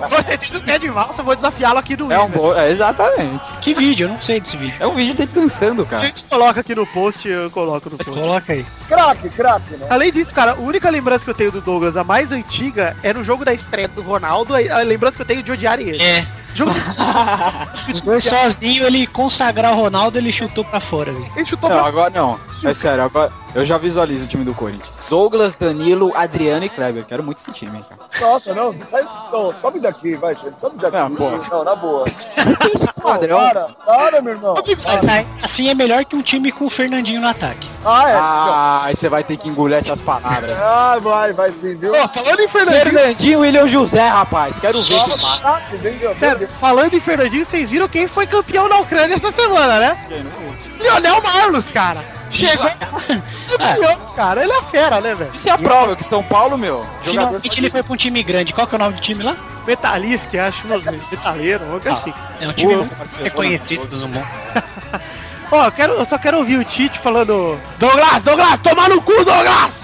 Você 0.10 0.38
diz 0.38 0.56
o 0.56 0.62
que 0.62 0.72
é 0.72 0.80
de 0.80 0.90
valsa, 0.90 1.22
eu 1.22 1.26
vou 1.26 1.36
desafiá-lo 1.36 1.80
aqui 1.80 1.96
no 1.98 2.12
É 2.12 2.20
um 2.20 2.30
bom, 2.30 2.54
é, 2.56 2.70
exatamente. 2.72 3.44
Que 3.62 3.74
vídeo? 3.74 4.06
Eu 4.06 4.10
não 4.10 4.22
sei 4.22 4.40
desse 4.40 4.58
vídeo. 4.58 4.76
É 4.80 4.88
um 4.88 4.94
vídeo 4.96 5.14
dele 5.14 5.32
dançando, 5.34 5.84
A 5.84 5.86
cara. 5.86 6.06
gente 6.06 6.24
coloca 6.26 6.60
aqui 6.60 6.76
no 6.76 6.86
post, 6.88 7.28
eu 7.28 7.50
coloco 7.52 7.90
no 7.90 7.96
Mas 7.98 8.08
post. 8.08 8.20
coloca 8.22 8.54
aí. 8.54 8.66
Craque, 8.88 9.30
craque, 9.42 9.76
né? 9.78 9.88
Além 9.90 10.12
disso, 10.12 10.34
cara, 10.34 10.52
a 10.52 10.56
única 10.56 10.90
lembrança 10.90 11.24
que 11.24 11.32
eu 11.32 11.36
tenho 11.36 11.52
do 11.52 11.62
Douglas, 11.62 11.98
a 11.98 12.04
mais 12.04 12.32
antiga, 12.32 12.96
é 13.04 13.14
no 13.14 13.24
jogo 13.24 13.44
da 13.44 13.54
estreia 13.54 13.88
do 13.88 14.02
Ronaldo, 14.02 14.54
a 14.56 14.78
lembrança 14.84 15.16
que 15.16 15.22
eu 15.22 15.26
tenho 15.26 15.44
de 15.44 15.52
odiarem 15.52 15.90
ele. 15.90 16.02
É. 16.02 16.26
Jogo 16.54 16.72
Os 17.94 18.02
dois 18.02 18.24
sozinhos, 18.26 18.86
ele 18.86 19.08
consagrar 19.08 19.72
o 19.74 19.76
Ronaldo, 19.76 20.18
ele 20.18 20.32
chutou 20.32 20.66
pra 20.66 20.80
fora, 20.80 21.12
velho. 21.12 21.32
ele 21.36 21.46
chutou 21.46 21.70
Não, 21.70 21.78
pra... 21.78 21.88
agora 21.88 22.10
não. 22.10 22.40
É 22.64 22.74
sério, 22.74 23.04
agora 23.04 23.32
eu 23.56 23.64
já 23.66 23.78
visualizo 23.78 24.26
o 24.26 24.28
time 24.28 24.44
do 24.44 24.54
Corinthians. 24.54 25.01
Douglas, 25.12 25.56
Danilo, 25.56 26.14
Adriano 26.16 26.64
e 26.64 26.70
Kleber. 26.70 27.04
Quero 27.04 27.22
muito 27.22 27.40
esse 27.40 27.52
time, 27.52 27.84
cara. 27.84 28.00
Nossa, 28.22 28.54
não, 28.54 28.74
sai, 28.90 29.06
não, 29.30 29.54
sobe 29.60 29.82
daqui, 29.82 30.16
vai, 30.16 30.34
gente, 30.36 30.58
sobe 30.58 30.78
daqui. 30.78 30.96
Não, 30.96 31.14
pô. 31.14 31.32
Não, 31.32 31.64
na 31.66 31.76
boa. 31.76 32.06
Não, 32.06 33.04
Padrão. 33.04 33.38
para, 33.38 33.68
para, 33.86 34.22
meu 34.22 34.36
irmão. 34.36 34.56
Mas 34.56 35.06
aí, 35.10 35.28
assim 35.44 35.68
é 35.68 35.74
melhor 35.74 36.06
que 36.06 36.16
um 36.16 36.22
time 36.22 36.50
com 36.50 36.64
o 36.64 36.70
Fernandinho 36.70 37.20
no 37.20 37.28
ataque. 37.28 37.68
Ah, 37.84 38.10
é. 38.10 38.14
Ah, 38.16 38.82
aí 38.86 38.96
você 38.96 39.10
vai 39.10 39.22
ter 39.22 39.36
que 39.36 39.50
engolir 39.50 39.80
essas 39.80 40.00
palavras. 40.00 40.54
Ah, 40.54 40.98
vai, 41.02 41.34
vai 41.34 41.52
sim, 41.52 41.76
viu? 41.76 41.94
Falando 42.08 42.40
em 42.40 42.48
Fernandinho, 42.48 42.84
Fernandinho 42.84 43.34
e 43.34 43.36
William 43.36 43.68
José, 43.68 44.08
rapaz. 44.08 44.58
Quero 44.60 44.82
ver 44.82 45.04
que 45.04 46.20
sério, 46.20 46.48
falando 46.62 46.94
em 46.94 47.02
Fernandinho, 47.02 47.46
vocês 47.46 47.70
viram 47.70 47.90
quem 47.90 48.08
foi 48.08 48.26
campeão 48.26 48.70
na 48.70 48.80
Ucrânia 48.80 49.16
essa 49.16 49.34
semana, 49.34 49.78
né? 49.78 50.08
Lionel 50.80 51.22
Marlos, 51.22 51.70
cara. 51.70 52.21
Chegou 52.32 52.70
campeão, 53.58 53.98
cara. 54.16 54.44
Ele 54.44 54.52
é 54.52 54.62
fera, 54.64 55.02
né, 55.02 55.14
velho? 55.16 55.32
Isso 55.34 55.48
é 55.50 55.52
a 55.52 55.58
prova 55.58 55.96
que 55.96 56.04
São 56.04 56.24
Paulo, 56.24 56.58
meu. 56.58 56.86
Finalmente 57.02 57.60
ele 57.60 57.70
foi 57.70 57.84
pra 57.84 57.94
um 57.94 57.98
time 57.98 58.24
grande. 58.24 58.54
Qual 58.54 58.66
que 58.66 58.76
é 58.76 58.78
o 58.78 58.80
nome 58.80 58.96
do 58.96 59.02
time 59.02 59.24
lá? 59.24 59.36
Metalista, 59.68 60.48
acho, 60.48 60.68
não, 60.68 60.82
metaleiro, 60.82 61.64
algo 61.72 61.90
assim. 61.90 62.14
É 62.40 62.48
um 62.48 62.54
time 62.54 62.90
reconhecido 63.24 63.86
boa. 63.88 64.02
no 64.02 64.08
mundo. 64.08 64.28
Ó, 65.52 65.66
eu, 65.66 65.72
quero, 65.74 65.94
eu 65.94 66.06
só 66.06 66.18
quero 66.18 66.38
ouvir 66.38 66.58
o 66.58 66.64
Tite 66.64 66.98
falando 67.00 67.60
Douglas, 67.78 68.24
Douglas, 68.24 68.58
toma 68.64 68.88
no 68.88 69.02
cu, 69.02 69.12
Douglas! 69.26 69.82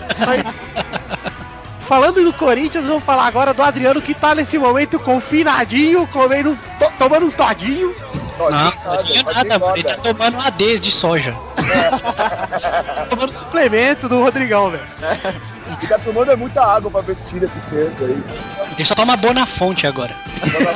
Falando 1.87 2.23
do 2.23 2.33
Corinthians, 2.33 2.85
vamos 2.85 3.03
falar 3.03 3.25
agora 3.27 3.53
do 3.53 3.61
Adriano 3.61 4.01
que 4.01 4.13
tá 4.13 4.33
nesse 4.33 4.57
momento 4.57 4.97
confinadinho, 4.99 6.07
comendo, 6.07 6.57
to- 6.79 6.91
tomando 6.97 7.25
um 7.27 7.31
todinho. 7.31 7.93
Não, 8.37 8.49
não 8.49 9.03
tinha 9.03 9.23
nada, 9.23 9.59
mano. 9.59 9.75
Ele 9.75 9.83
tá 9.83 9.95
tomando 9.95 10.39
ADs 10.39 10.81
de 10.81 10.91
soja. 10.91 11.35
Tomando 13.09 13.33
suplemento 13.33 14.07
do 14.07 14.21
Rodrigão, 14.21 14.69
velho. 14.69 14.83
E 15.81 15.87
tá 15.87 15.97
tomando 15.99 16.31
é 16.31 16.35
muita 16.35 16.63
água 16.63 16.89
pra 16.89 17.01
ver 17.01 17.15
se 17.15 17.25
tira 17.27 17.45
esse 17.45 17.59
peso 17.69 17.93
aí. 18.01 18.23
Ele 18.77 18.85
só 18.85 18.95
toma 18.95 19.15
boa 19.17 19.33
na 19.33 19.45
fonte 19.45 19.87
agora. 19.87 20.15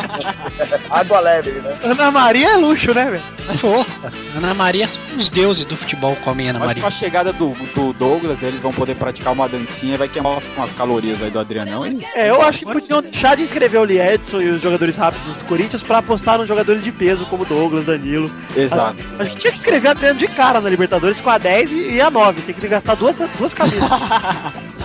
água 0.89 1.19
leve, 1.19 1.51
né? 1.51 1.77
Ana 1.83 2.11
Maria 2.11 2.51
é 2.51 2.57
luxo, 2.57 2.93
né, 2.93 3.05
velho? 3.05 3.59
Porra, 3.59 4.11
Ana 4.35 4.53
Maria, 4.53 4.87
os 5.17 5.29
deuses 5.29 5.65
do 5.65 5.75
futebol 5.75 6.15
comem 6.23 6.49
Ana 6.49 6.59
Mas 6.59 6.67
Maria. 6.69 6.81
com 6.81 6.87
a 6.87 6.91
chegada 6.91 7.33
do, 7.33 7.49
do 7.75 7.93
Douglas, 7.93 8.41
eles 8.41 8.59
vão 8.59 8.71
poder 8.71 8.95
praticar 8.95 9.33
uma 9.33 9.47
dancinha, 9.47 9.97
vai 9.97 10.07
queimar 10.07 10.33
umas, 10.33 10.47
umas 10.55 10.73
calorias 10.73 11.21
aí 11.21 11.29
do 11.29 11.39
Adrianão. 11.39 11.85
E... 11.85 12.03
É, 12.15 12.29
eu 12.29 12.41
acho 12.41 12.59
que 12.59 12.65
podiam 12.65 13.01
deixar 13.01 13.35
de 13.35 13.43
inscrever 13.43 13.79
o 13.79 13.83
Lee 13.83 13.99
Edson 13.99 14.41
e 14.41 14.49
os 14.49 14.61
jogadores 14.61 14.95
rápidos 14.95 15.35
do 15.35 15.45
Corinthians 15.45 15.83
pra 15.83 15.99
apostar 15.99 16.37
nos 16.37 16.47
jogadores 16.47 16.83
de 16.83 16.91
peso, 16.91 17.25
como 17.25 17.45
Douglas, 17.45 17.85
Danilo. 17.85 18.31
Exato. 18.55 18.97
Acho 19.19 19.31
que 19.31 19.37
tinha 19.37 19.51
que 19.51 19.59
escrever 19.59 19.89
Adriano 19.89 20.19
de 20.19 20.27
cara 20.27 20.59
na 20.61 20.69
Libertadores 20.69 21.19
com 21.19 21.29
a 21.29 21.37
10 21.37 21.71
e, 21.71 21.91
e 21.93 22.01
a 22.01 22.09
9. 22.09 22.41
Tem 22.41 22.55
que 22.55 22.67
gastar 22.67 22.95
duas, 22.95 23.15
duas 23.37 23.53
camisas. 23.53 23.81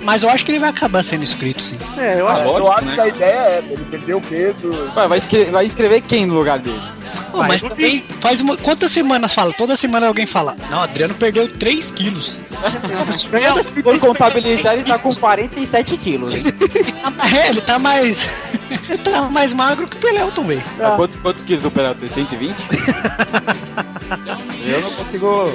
Mas 0.00 0.22
eu 0.24 0.28
acho 0.30 0.44
que 0.44 0.50
ele 0.50 0.58
vai 0.58 0.70
acabar 0.70 1.04
sendo 1.04 1.22
inscrito, 1.22 1.62
sim. 1.62 1.78
é, 1.96 2.20
eu 2.20 2.28
Ah, 2.28 2.32
acho. 2.32 2.42
eu 2.42 2.58
lógico, 2.58 2.70
acho 2.72 2.84
né? 2.86 2.94
que 2.94 3.00
a 3.00 3.06
ideia 3.08 3.30
é 3.38 3.58
essa, 3.58 3.72
ele 3.72 3.84
perdeu 3.90 4.18
o 4.18 4.20
peso. 4.20 4.90
Vai, 4.94 5.06
vai, 5.08 5.18
escre- 5.18 5.44
vai 5.50 5.64
escrever 5.66 6.00
quem 6.00 6.26
no 6.26 6.34
lugar 6.34 6.58
dele? 6.58 6.82
Pô, 7.30 7.38
Vai, 7.38 7.48
mas 7.48 7.62
também 7.62 8.04
faz 8.20 8.40
uma. 8.40 8.56
Quantas 8.56 8.90
semanas 8.90 9.32
fala? 9.32 9.52
Toda 9.52 9.76
semana 9.76 10.06
alguém 10.08 10.26
fala. 10.26 10.56
Não, 10.70 10.82
Adriano 10.82 11.14
perdeu 11.14 11.48
3 11.48 11.90
quilos. 11.92 12.38
For 13.82 13.98
contabilidade, 13.98 14.76
ele 14.80 14.84
tá 14.84 14.98
com 14.98 15.14
47 15.14 15.96
quilos. 15.96 16.34
hein? 16.34 16.42
É, 17.44 17.48
ele 17.48 17.60
tá 17.60 17.78
mais. 17.78 18.28
ele 18.88 18.98
tá 19.04 19.22
mais 19.22 19.52
magro 19.52 19.86
que 19.86 19.96
o 19.96 20.00
Pelelton, 20.00 20.44
velho. 20.44 20.62
Ah, 20.80 20.94
Quantos, 20.96 21.20
quantos 21.20 21.44
quilos 21.44 21.64
o 21.64 21.70
Pelé 21.70 21.94
tem? 21.94 22.08
120? 22.08 22.54
Eu 24.66 24.80
não 24.82 24.90
consigo 24.92 25.54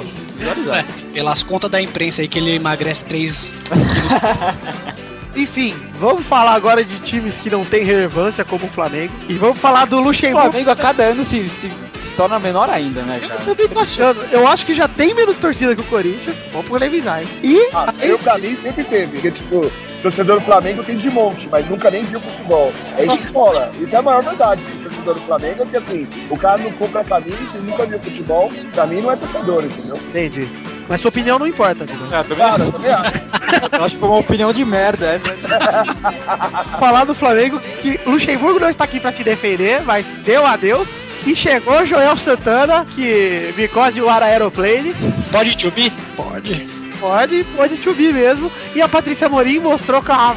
pelas 1.12 1.42
contas 1.42 1.70
da 1.70 1.80
imprensa 1.80 2.22
aí 2.22 2.28
que 2.28 2.38
ele 2.38 2.54
emagrece 2.54 3.04
3 3.04 3.54
Enfim, 5.36 5.74
vamos 6.00 6.24
falar 6.24 6.52
agora 6.54 6.82
de 6.82 6.98
times 7.00 7.34
que 7.36 7.48
não 7.48 7.64
tem 7.64 7.84
relevância, 7.84 8.44
como 8.44 8.64
o 8.66 8.68
Flamengo. 8.68 9.12
E 9.28 9.34
vamos 9.34 9.58
falar 9.60 9.84
do 9.84 9.98
O 9.98 10.00
Luxemburgo. 10.00 10.50
Flamengo 10.50 10.70
a 10.70 10.74
cada 10.76 11.04
ano 11.04 11.24
se, 11.24 11.46
se, 11.46 11.70
se 12.02 12.10
torna 12.16 12.40
menor 12.40 12.68
ainda, 12.68 13.02
né, 13.02 13.20
Eu 13.22 13.28
cara? 13.28 13.40
também 13.42 13.68
tô 13.68 13.78
achando. 13.78 14.20
Eu 14.32 14.48
acho 14.48 14.66
que 14.66 14.74
já 14.74 14.88
tem 14.88 15.14
menos 15.14 15.36
torcida 15.36 15.76
que 15.76 15.82
o 15.82 15.84
Corinthians. 15.84 16.34
Vamos 16.52 16.66
polemizar, 16.66 17.20
hein? 17.22 17.28
E 17.44 17.68
Ah, 17.72 17.94
eu 18.00 18.18
pra 18.18 18.36
mim 18.36 18.56
sempre 18.56 18.82
teve, 18.82 19.12
porque 19.12 19.30
tipo, 19.30 19.70
torcedor 20.02 20.40
do 20.40 20.44
Flamengo 20.44 20.82
tem 20.82 20.96
de 20.96 21.08
monte, 21.10 21.46
mas 21.48 21.68
nunca 21.68 21.88
nem 21.88 22.02
viu 22.02 22.18
futebol. 22.20 22.72
É 22.96 23.04
isso 23.04 23.18
que 23.18 23.24
escola. 23.24 23.70
Isso 23.80 23.94
é 23.94 23.98
a 23.98 24.02
maior 24.02 24.24
verdade 24.24 24.62
torcedor 24.98 25.14
do 25.14 25.20
Flamengo, 25.22 25.62
é 25.62 25.66
que 25.66 25.76
assim, 25.76 26.08
o 26.30 26.36
cara 26.36 26.58
não 26.58 26.72
compra 26.72 27.04
camisa 27.04 27.36
e 27.54 27.58
nunca 27.58 27.86
viu 27.86 27.98
futebol, 28.00 28.52
pra 28.72 28.86
mim 28.86 29.00
não 29.00 29.12
é 29.12 29.16
torcedor, 29.16 29.64
entendeu? 29.64 29.96
entendi. 29.96 30.48
Mas 30.88 31.00
sua 31.00 31.10
opinião 31.10 31.38
não 31.38 31.46
importa, 31.46 31.84
entendeu? 31.84 32.06
É, 32.06 32.22
também 32.22 32.38
Cara, 32.38 32.64
eu 32.64 32.72
também 32.72 32.90
acho. 32.90 33.12
eu 33.76 33.84
acho 33.84 33.94
que 33.94 34.00
foi 34.00 34.08
uma 34.08 34.18
opinião 34.18 34.52
de 34.52 34.64
merda 34.64 35.06
essa. 35.06 35.36
falar 36.80 37.04
do 37.04 37.14
Flamengo 37.14 37.60
que 37.60 38.00
o 38.06 38.12
Luxemburgo 38.12 38.58
não 38.58 38.70
está 38.70 38.84
aqui 38.84 38.98
para 38.98 39.12
se 39.12 39.22
defender, 39.22 39.82
mas 39.82 40.06
deu 40.24 40.46
adeus. 40.46 40.88
E 41.26 41.36
chegou 41.36 41.84
Joel 41.84 42.16
Santana, 42.16 42.86
que 42.94 43.52
because 43.54 44.00
o 44.00 44.08
ar 44.08 44.22
aeroplane. 44.22 44.94
Pode 45.30 45.60
subir? 45.60 45.92
Pode. 46.16 46.66
Pode, 46.98 47.44
pode 47.54 47.76
subir 47.82 48.14
mesmo. 48.14 48.50
E 48.74 48.80
a 48.80 48.88
Patrícia 48.88 49.28
Morim 49.28 49.58
mostrou 49.58 50.02
com 50.02 50.12
a 50.12 50.34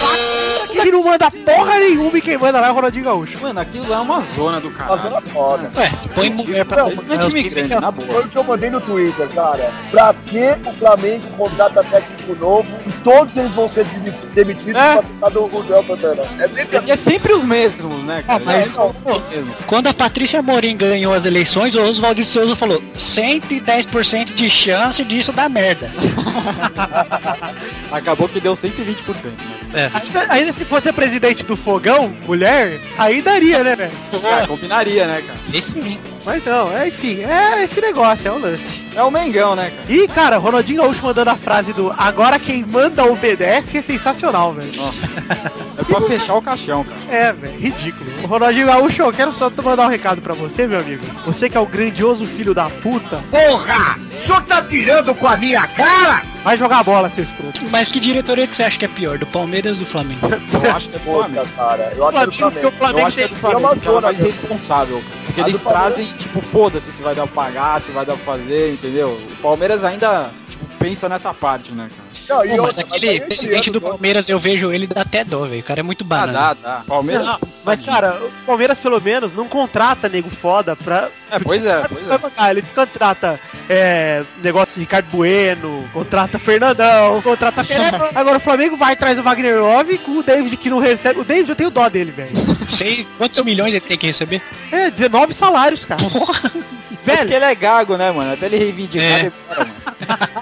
que 0.71 0.91
não 0.91 1.03
manda 1.03 1.29
porra 1.31 1.77
nenhuma 1.79 2.17
e 2.17 2.21
quem 2.21 2.37
manda 2.37 2.59
lá 2.59 2.67
é 2.67 2.71
o 2.71 2.75
Ronaldinho 2.75 3.03
Gaúcho. 3.05 3.41
Mano, 3.41 3.59
aquilo 3.59 3.93
é 3.93 3.97
uma 3.99 4.21
zona 4.21 4.59
do 4.59 4.67
Uma 4.69 4.77
caralho. 4.77 5.01
zona 5.01 5.21
foda. 5.21 5.71
Ué, 5.75 5.91
põe 6.15 6.29
mulher 6.29 6.65
pra 6.65 6.83
Não, 6.83 6.89
não 6.91 7.15
é 7.15 7.27
time 7.27 7.43
grande, 7.43 7.75
na 7.75 7.91
boa. 7.91 8.07
Foi 8.07 8.23
o 8.23 8.27
que 8.29 8.37
eu 8.37 8.43
mandei 8.43 8.69
no 8.69 8.81
Twitter, 8.81 9.27
cara. 9.29 9.71
Pra 9.89 10.13
que 10.25 10.69
o 10.69 10.73
Flamengo 10.73 11.27
contrata 11.37 11.83
técnico 11.83 12.35
novo 12.39 12.67
se 12.79 12.89
todos 13.03 13.35
eles 13.37 13.53
vão 13.53 13.69
ser 13.69 13.85
demi- 13.85 14.11
demitidos 14.33 14.81
É. 14.81 14.93
pra 14.93 15.03
citar 15.03 15.31
do 15.31 15.43
o 15.45 15.63
Joel 15.67 15.85
Santana? 15.85 16.23
É 16.39 16.47
sempre 16.47 16.91
é 16.91 16.95
sempre 16.95 17.33
os 17.33 17.43
mesmos, 17.43 18.03
né, 18.03 18.23
cara? 18.25 18.41
Ah, 18.41 18.45
mas- 18.45 18.77
é, 18.77 18.81
não, 18.81 18.95
mesmo. 19.29 19.55
Quando 19.67 19.87
a 19.87 19.93
Patrícia 19.93 20.41
Morim 20.41 20.75
ganhou 20.77 21.13
as 21.13 21.25
eleições, 21.25 21.75
o 21.75 21.81
Oswaldo 21.81 22.21
de 22.21 22.27
Souza 22.27 22.55
falou 22.55 22.81
110% 22.97 24.33
de 24.33 24.49
chance 24.49 25.03
disso 25.03 25.31
dar 25.31 25.49
merda. 25.49 25.91
Acabou 27.91 28.27
que 28.29 28.39
deu 28.39 28.55
120%, 28.55 29.31
né? 29.73 29.91
Ainda, 29.93 30.33
ainda 30.33 30.53
se 30.61 30.65
fosse 30.65 30.89
a 30.89 30.93
presidente 30.93 31.43
do 31.43 31.57
Fogão, 31.57 32.13
mulher, 32.27 32.79
aí 32.95 33.19
daria, 33.19 33.63
né, 33.63 33.75
velho? 33.75 33.91
Cara, 34.21 34.47
combinaria, 34.47 35.07
né, 35.07 35.23
cara? 35.25 35.39
Esse 35.51 35.71
sim. 35.71 35.99
Mas 36.25 36.45
não, 36.45 36.71
é, 36.75 36.87
enfim, 36.89 37.21
é 37.23 37.63
esse 37.63 37.81
negócio, 37.81 38.27
é 38.27 38.31
o 38.31 38.37
lance. 38.39 38.81
É 38.95 39.01
o 39.03 39.09
Mengão, 39.09 39.55
né, 39.55 39.71
cara? 39.71 39.83
E, 39.91 40.07
cara, 40.07 40.37
Ronaldinho 40.37 40.81
Gaúcho 40.81 41.03
mandando 41.03 41.29
a 41.31 41.35
frase 41.35 41.71
do 41.73 41.93
agora 41.97 42.37
quem 42.37 42.63
manda 42.65 43.05
obedece 43.05 43.77
é 43.77 43.81
sensacional, 43.81 44.53
velho. 44.53 44.71
É 45.77 45.83
pra 45.83 46.01
fechar 46.01 46.35
o 46.35 46.41
caixão, 46.41 46.83
cara. 46.83 46.99
É, 47.09 47.33
velho, 47.33 47.57
ridículo. 47.59 48.05
O 48.23 48.27
Ronaldinho 48.27 48.67
Gaúcho, 48.67 49.01
eu 49.01 49.11
quero 49.11 49.31
só 49.33 49.49
mandar 49.63 49.85
um 49.87 49.89
recado 49.89 50.21
pra 50.21 50.33
você, 50.35 50.67
meu 50.67 50.79
amigo. 50.79 51.03
Você 51.25 51.49
que 51.49 51.57
é 51.57 51.59
o 51.59 51.65
grandioso 51.65 52.25
filho 52.27 52.53
da 52.53 52.69
puta, 52.69 53.19
Porra! 53.31 53.97
O 54.15 54.19
senhor 54.21 54.43
tá 54.43 54.61
tirando 54.61 55.15
com 55.15 55.27
a 55.27 55.35
minha 55.37 55.65
cara? 55.67 56.21
vai 56.43 56.55
jogar 56.57 56.83
bola, 56.83 57.09
seu 57.15 57.23
escroto. 57.23 57.61
Mas 57.71 57.87
que 57.89 57.99
diretoria 57.99 58.45
que 58.45 58.55
você 58.55 58.63
acha 58.63 58.77
que 58.77 58.85
é 58.85 58.87
pior, 58.87 59.17
do 59.17 59.25
Palmeiras 59.25 59.77
ou 59.79 59.85
do 59.85 59.89
Flamengo? 59.89 60.27
Eu 60.53 60.71
acho 60.75 60.89
que 60.89 60.95
é 60.95 60.99
do 60.99 61.05
Puta, 61.05 61.27
Flamengo. 61.29 61.47
cara. 61.55 61.93
Eu 61.95 62.07
acho 62.07 62.11
que 62.13 62.21
é 62.21 62.25
do 62.27 62.31
Flamengo, 62.33 62.61
Flamengo. 62.61 62.67
o 62.67 62.71
Flamengo 62.77 62.99
Eu 62.99 63.05
acho 63.07 63.15
que 63.17 63.23
é 63.23 63.27
do 63.27 63.35
Flamengo, 63.35 63.59
uma 63.61 63.71
é 63.71 63.75
mais 63.75 63.83
zona 63.83 64.07
mesmo. 64.11 64.25
responsável. 64.25 65.03
Porque 65.25 65.41
A 65.41 65.47
eles 65.47 65.59
trazem, 65.59 66.10
tipo, 66.17 66.41
foda-se 66.41 66.91
se 66.91 67.01
vai 67.01 67.15
dar 67.15 67.27
pra 67.27 67.45
pagar, 67.45 67.81
se 67.81 67.91
vai 67.91 68.05
dar 68.05 68.15
pra 68.15 68.25
fazer, 68.37 68.73
entendeu? 68.73 69.09
O 69.09 69.35
Palmeiras 69.41 69.83
ainda, 69.83 70.31
tipo, 70.49 70.65
pensa 70.79 71.07
nessa 71.09 71.33
parte, 71.33 71.71
né, 71.71 71.87
cara? 71.95 72.09
Não, 72.29 72.45
e 72.45 72.49
Pô, 72.49 72.57
mas 72.57 72.65
outra, 72.67 72.85
mas 72.89 72.97
aquele 72.97 73.09
aí, 73.09 73.19
presidente 73.21 73.69
do 73.71 73.81
Palmeiras, 73.81 74.29
eu 74.29 74.39
vejo 74.39 74.71
ele 74.71 74.87
dá 74.87 75.01
até 75.01 75.23
dó, 75.23 75.45
velho. 75.45 75.59
O 75.61 75.63
cara 75.63 75.79
é 75.81 75.83
muito 75.83 76.03
Ah, 76.03 76.07
banana. 76.07 76.31
dá, 76.33 76.53
dá. 76.53 76.83
Palmeiras... 76.87 77.25
Não, 77.25 77.39
mas, 77.63 77.81
cara, 77.81 78.19
o 78.23 78.31
Palmeiras, 78.45 78.79
pelo 78.79 78.99
menos, 79.01 79.33
não 79.33 79.47
contrata 79.47 80.07
nego 80.09 80.29
foda 80.29 80.75
pra. 80.75 81.09
É, 81.29 81.39
pois 81.39 81.65
é, 81.65 81.81
pois 81.87 82.09
é. 82.09 82.17
bancar. 82.17 82.49
Ele 82.51 82.61
contrata 82.61 83.39
é, 83.69 84.23
negócio 84.43 84.73
de 84.73 84.79
Ricardo 84.81 85.07
Bueno, 85.11 85.87
contrata 85.93 86.39
Fernandão, 86.39 87.21
contrata 87.21 87.63
Pelé. 87.63 87.91
Agora 88.15 88.37
o 88.37 88.41
Flamengo 88.41 88.75
vai 88.77 88.93
atrás 88.93 89.15
do 89.15 89.23
Wagner 89.23 89.59
Love 89.61 89.97
com 89.99 90.11
o 90.17 90.23
David 90.23 90.57
que 90.57 90.69
não 90.69 90.79
recebe. 90.79 91.19
O 91.19 91.23
David 91.23 91.49
eu 91.49 91.55
tenho 91.55 91.69
dó 91.69 91.87
dele, 91.89 92.11
velho. 92.11 92.31
Sei 92.69 93.07
quantos 93.17 93.43
milhões 93.43 93.73
ele 93.73 93.81
tem 93.81 93.97
que 93.97 94.07
receber? 94.07 94.41
É, 94.71 94.89
19 94.89 95.33
salários, 95.33 95.85
cara. 95.85 96.01
Porra. 96.03 96.41
É 96.45 97.13
porque 97.13 97.15
Velho, 97.25 97.33
ele 97.33 97.45
é 97.45 97.55
gago, 97.55 97.97
né, 97.97 98.11
mano? 98.11 98.31
Até 98.33 98.45
ele 98.45 98.57
reivindicar, 98.59 99.03
É. 99.25 99.31
mano. 99.49 99.71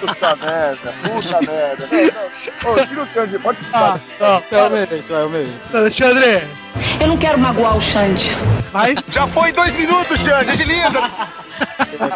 Puta 0.00 0.36
merda, 0.36 0.92
puta 1.02 1.40
merda. 1.40 1.88
Não, 1.90 2.04
não. 2.04 2.12
Ô, 2.72 2.86
tira 2.86 3.02
o 3.02 3.06
Xande, 3.06 3.38
pode 3.38 3.58
ah, 3.72 3.98
ficar. 3.98 4.00
ó, 4.20 4.42
É 4.50 4.62
o 4.66 4.70
mereço, 4.70 5.14
é 5.14 5.24
o 5.24 5.30
mereço. 5.30 5.52
Alexandre, 5.72 6.42
Eu 7.00 7.08
não 7.08 7.16
quero 7.16 7.38
magoar 7.38 7.76
o 7.76 7.80
Xande. 7.80 8.30
mas 8.72 8.96
Já 9.10 9.26
foi 9.26 9.52
dois 9.52 9.74
minutos, 9.74 10.20
Xande, 10.20 10.46
desliga! 10.46 10.90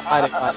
Pare, 0.04 0.28
pare. 0.28 0.56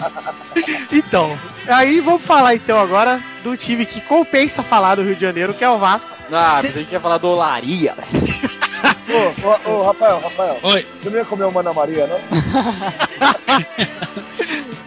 então. 0.92 1.38
Aí 1.68 2.00
vamos 2.00 2.24
falar 2.24 2.56
então 2.56 2.80
agora 2.80 3.20
do 3.44 3.56
time 3.56 3.86
que 3.86 4.02
compensa 4.02 4.64
falar 4.64 4.96
do 4.96 5.04
Rio 5.04 5.16
de 5.16 5.22
Janeiro, 5.22 5.54
que 5.54 5.64
é 5.64 5.70
o 5.70 5.78
Vasco. 5.78 6.10
Ah, 6.32 6.60
pensei 6.62 6.86
que 6.86 6.94
ia 6.94 7.00
falar 7.00 7.18
do 7.18 7.28
Olaria, 7.30 7.96
velho. 7.96 8.50
Ô, 9.10 9.70
ô, 9.70 9.72
ô, 9.72 9.84
Rafael, 9.88 10.20
Rafael. 10.20 10.58
Oi. 10.64 10.88
Você 11.02 11.10
não 11.10 11.18
ia 11.18 11.26
comer 11.26 11.46
uma 11.46 11.60
Ana 11.60 11.74
Maria, 11.74 12.08
não? 12.08 12.20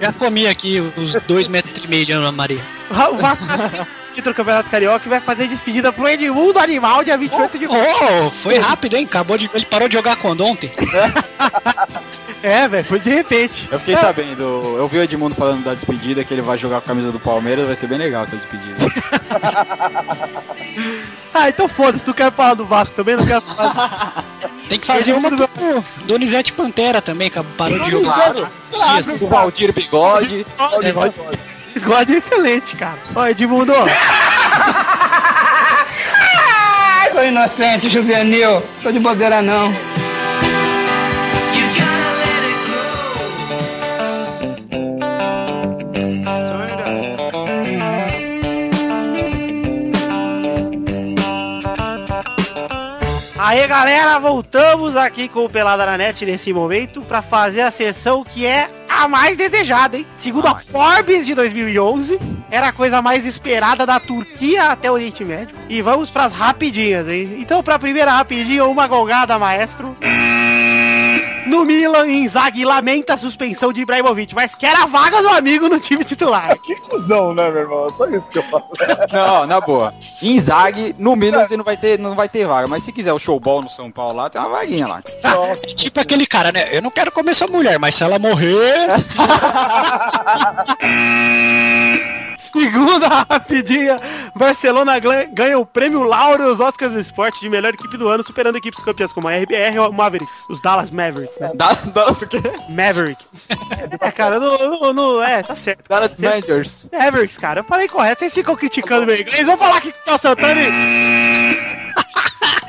Já 0.02 0.12
comi 0.12 0.48
aqui 0.48 0.80
os 0.96 1.14
dois 1.28 1.46
metros 1.46 1.84
e 1.84 1.86
meio 1.86 2.04
de 2.04 2.10
Ana 2.10 2.32
Maria. 2.32 2.60
O 2.90 3.16
Vasco 3.18 3.46
tá 3.46 3.86
título 4.12 4.34
do 4.34 4.36
Campeonato 4.36 4.68
Carioca 4.68 5.06
e 5.06 5.08
vai 5.08 5.20
fazer 5.20 5.46
despedida 5.46 5.92
pro 5.92 6.08
Edmundo 6.08 6.58
Animal 6.58 7.04
dia 7.04 7.16
28 7.16 7.56
de 7.56 7.68
Oh, 7.68 8.30
foi 8.42 8.58
rápido, 8.58 8.96
hein? 8.96 9.06
Acabou 9.08 9.38
de. 9.38 9.48
Ele 9.54 9.64
parou 9.64 9.88
de 9.88 9.94
jogar 9.94 10.16
quando 10.16 10.44
ontem? 10.44 10.72
É, 12.44 12.66
velho, 12.66 12.84
foi 12.84 12.98
de 12.98 13.08
repente. 13.08 13.68
Eu 13.70 13.78
fiquei 13.78 13.94
sabendo, 13.94 14.42
eu 14.76 14.88
vi 14.88 14.98
o 14.98 15.02
Edmundo 15.04 15.32
falando 15.32 15.62
da 15.62 15.74
despedida, 15.74 16.24
que 16.24 16.34
ele 16.34 16.42
vai 16.42 16.58
jogar 16.58 16.80
com 16.80 16.86
a 16.86 16.88
camisa 16.88 17.12
do 17.12 17.20
Palmeiras, 17.20 17.68
vai 17.68 17.76
ser 17.76 17.86
bem 17.86 17.98
legal 17.98 18.24
essa 18.24 18.34
despedida. 18.34 18.78
Ah, 21.34 21.48
então 21.48 21.66
foda-se, 21.66 22.04
tu 22.04 22.12
quer 22.12 22.30
falar 22.30 22.54
do 22.54 22.66
Vasco 22.66 22.94
também? 22.94 23.16
Não 23.16 23.26
quero 23.26 23.40
falar. 23.40 24.22
Tem 24.72 24.80
que 24.80 24.86
fazer 24.86 25.12
uma 25.12 25.30
do 25.30 25.46
Donizete 26.06 26.50
Pantera 26.50 27.02
também, 27.02 27.28
que 27.28 27.38
parou 27.42 27.78
de 27.78 27.90
jogar. 27.90 28.32
o 29.20 29.28
Valdir 29.28 29.70
Bigode. 29.70 30.46
É, 30.82 30.92
God, 30.92 31.12
God 31.82 32.08
é 32.08 32.12
excelente, 32.14 32.74
cara. 32.76 32.96
Ó, 33.14 33.26
Edmundo, 33.26 33.74
Ai, 37.04 37.10
foi 37.10 37.28
inocente, 37.28 37.90
José 37.90 38.24
Nil. 38.24 38.62
Tô 38.82 38.90
de 38.90 38.98
bobeira 38.98 39.42
não. 39.42 39.70
Aê 53.44 53.66
galera, 53.66 54.20
voltamos 54.20 54.94
aqui 54.94 55.26
com 55.26 55.44
o 55.44 55.50
Pelada 55.50 55.84
na 55.84 55.98
Net 55.98 56.24
nesse 56.24 56.52
momento 56.52 57.02
pra 57.02 57.20
fazer 57.20 57.62
a 57.62 57.72
sessão 57.72 58.22
que 58.22 58.46
é 58.46 58.70
a 58.88 59.08
mais 59.08 59.36
desejada, 59.36 59.96
hein? 59.96 60.06
Segundo 60.16 60.46
a 60.46 60.54
Forbes 60.54 61.26
de 61.26 61.34
2011, 61.34 62.20
era 62.48 62.68
a 62.68 62.72
coisa 62.72 63.02
mais 63.02 63.26
esperada 63.26 63.84
da 63.84 63.98
Turquia 63.98 64.70
até 64.70 64.88
o 64.88 64.94
Oriente 64.94 65.24
Médio. 65.24 65.56
E 65.68 65.82
vamos 65.82 66.08
pras 66.08 66.32
rapidinhas, 66.32 67.08
hein? 67.08 67.38
Então 67.40 67.64
pra 67.64 67.80
primeira 67.80 68.12
rapidinha, 68.12 68.64
uma 68.64 68.86
golgada, 68.86 69.36
maestro. 69.40 69.96
No 71.46 71.64
Milan, 71.64 72.06
Inzaghi 72.06 72.64
lamenta 72.64 73.14
a 73.14 73.16
suspensão 73.16 73.72
de 73.72 73.80
Ibrahimovic, 73.80 74.34
mas 74.34 74.54
quer 74.54 74.76
a 74.76 74.86
vaga 74.86 75.20
do 75.20 75.28
amigo 75.28 75.68
no 75.68 75.80
time 75.80 76.04
titular. 76.04 76.56
Que 76.62 76.76
cuzão, 76.76 77.34
né, 77.34 77.50
meu 77.50 77.62
irmão? 77.62 77.90
Só 77.92 78.08
isso 78.08 78.30
que 78.30 78.38
eu 78.38 78.42
falo. 78.44 78.64
Não, 79.12 79.46
na 79.46 79.60
boa. 79.60 79.92
Inzaghi, 80.22 80.94
no 80.98 81.16
Milan 81.16 81.44
você 81.46 81.56
não 81.56 81.64
vai 81.64 81.76
ter, 81.76 81.98
não 81.98 82.14
vai 82.14 82.28
ter 82.28 82.46
vaga, 82.46 82.68
mas 82.68 82.84
se 82.84 82.92
quiser 82.92 83.12
o 83.12 83.18
showball 83.18 83.62
no 83.62 83.68
São 83.68 83.90
Paulo 83.90 84.18
lá, 84.18 84.30
tem 84.30 84.40
uma 84.40 84.50
vaguinha 84.50 84.86
lá. 84.86 85.02
Tipo 85.76 86.00
aquele 86.00 86.26
cara, 86.26 86.52
né? 86.52 86.68
Eu 86.70 86.80
não 86.80 86.90
quero 86.90 87.10
comer 87.10 87.34
sua 87.34 87.48
mulher, 87.48 87.78
mas 87.78 87.96
se 87.96 88.04
ela 88.04 88.18
morrer. 88.18 88.88
Segunda 92.36 93.08
rapidinha, 93.30 94.00
Barcelona 94.34 94.98
ganha 94.98 95.58
o 95.58 95.66
prêmio 95.66 96.02
Lauro 96.02 96.50
os 96.50 96.60
Oscars 96.60 96.92
do 96.92 97.00
Esporte 97.00 97.40
de 97.40 97.48
melhor 97.48 97.74
equipe 97.74 97.96
do 97.96 98.08
ano, 98.08 98.24
superando 98.24 98.56
equipes 98.56 98.82
campeãs 98.82 99.12
como 99.12 99.28
a 99.28 99.36
RBR 99.36 99.74
e 99.74 99.78
o 99.78 99.92
Mavericks, 99.92 100.44
os 100.48 100.60
Dallas 100.60 100.90
Mavericks, 100.90 101.38
né? 101.38 101.50
Dá, 101.54 101.72
dá 101.74 102.08
o 102.08 102.14
quê? 102.14 102.40
Mavericks. 102.68 103.48
É, 104.00 104.10
cara, 104.10 104.38
não, 104.38 104.92
não, 104.92 105.22
é, 105.22 105.42
tá 105.42 105.56
certo. 105.56 105.88
Dallas 105.88 106.16
Managers. 106.16 106.86
Mavericks, 106.92 107.38
cara, 107.38 107.60
eu 107.60 107.64
falei 107.64 107.88
correto, 107.88 108.20
vocês 108.20 108.34
ficam 108.34 108.56
criticando 108.56 109.06
meu 109.06 109.18
inglês, 109.18 109.46
vamos 109.46 109.60
falar 109.60 109.78
aqui 109.78 109.92
com 110.04 110.12
o 110.12 110.18
Santana 110.18 110.60
e... 110.60 111.82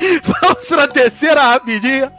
Vamos 0.22 0.68
pra 0.68 0.86
terceira 0.88 1.40
rapidinha. 1.40 2.12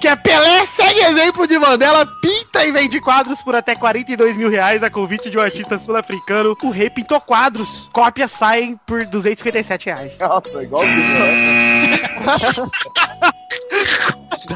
Que 0.00 0.08
é 0.08 0.16
Pelé 0.16 0.66
segue 0.66 1.00
exemplo 1.00 1.46
de 1.46 1.58
Mandela, 1.58 2.06
pinta 2.20 2.64
e 2.64 2.72
vende 2.72 3.00
quadros 3.00 3.40
por 3.42 3.54
até 3.54 3.74
42 3.74 4.36
mil 4.36 4.50
reais 4.50 4.82
a 4.82 4.90
convite 4.90 5.30
de 5.30 5.38
um 5.38 5.40
artista 5.40 5.78
sul-africano. 5.78 6.56
O 6.62 6.70
rei 6.70 6.90
pintou 6.90 7.20
quadros. 7.20 7.88
Cópias 7.92 8.30
saem 8.30 8.78
por 8.86 9.04
257 9.06 9.86
reais. 9.86 10.18
Nossa, 10.18 10.60
né? 10.60 10.68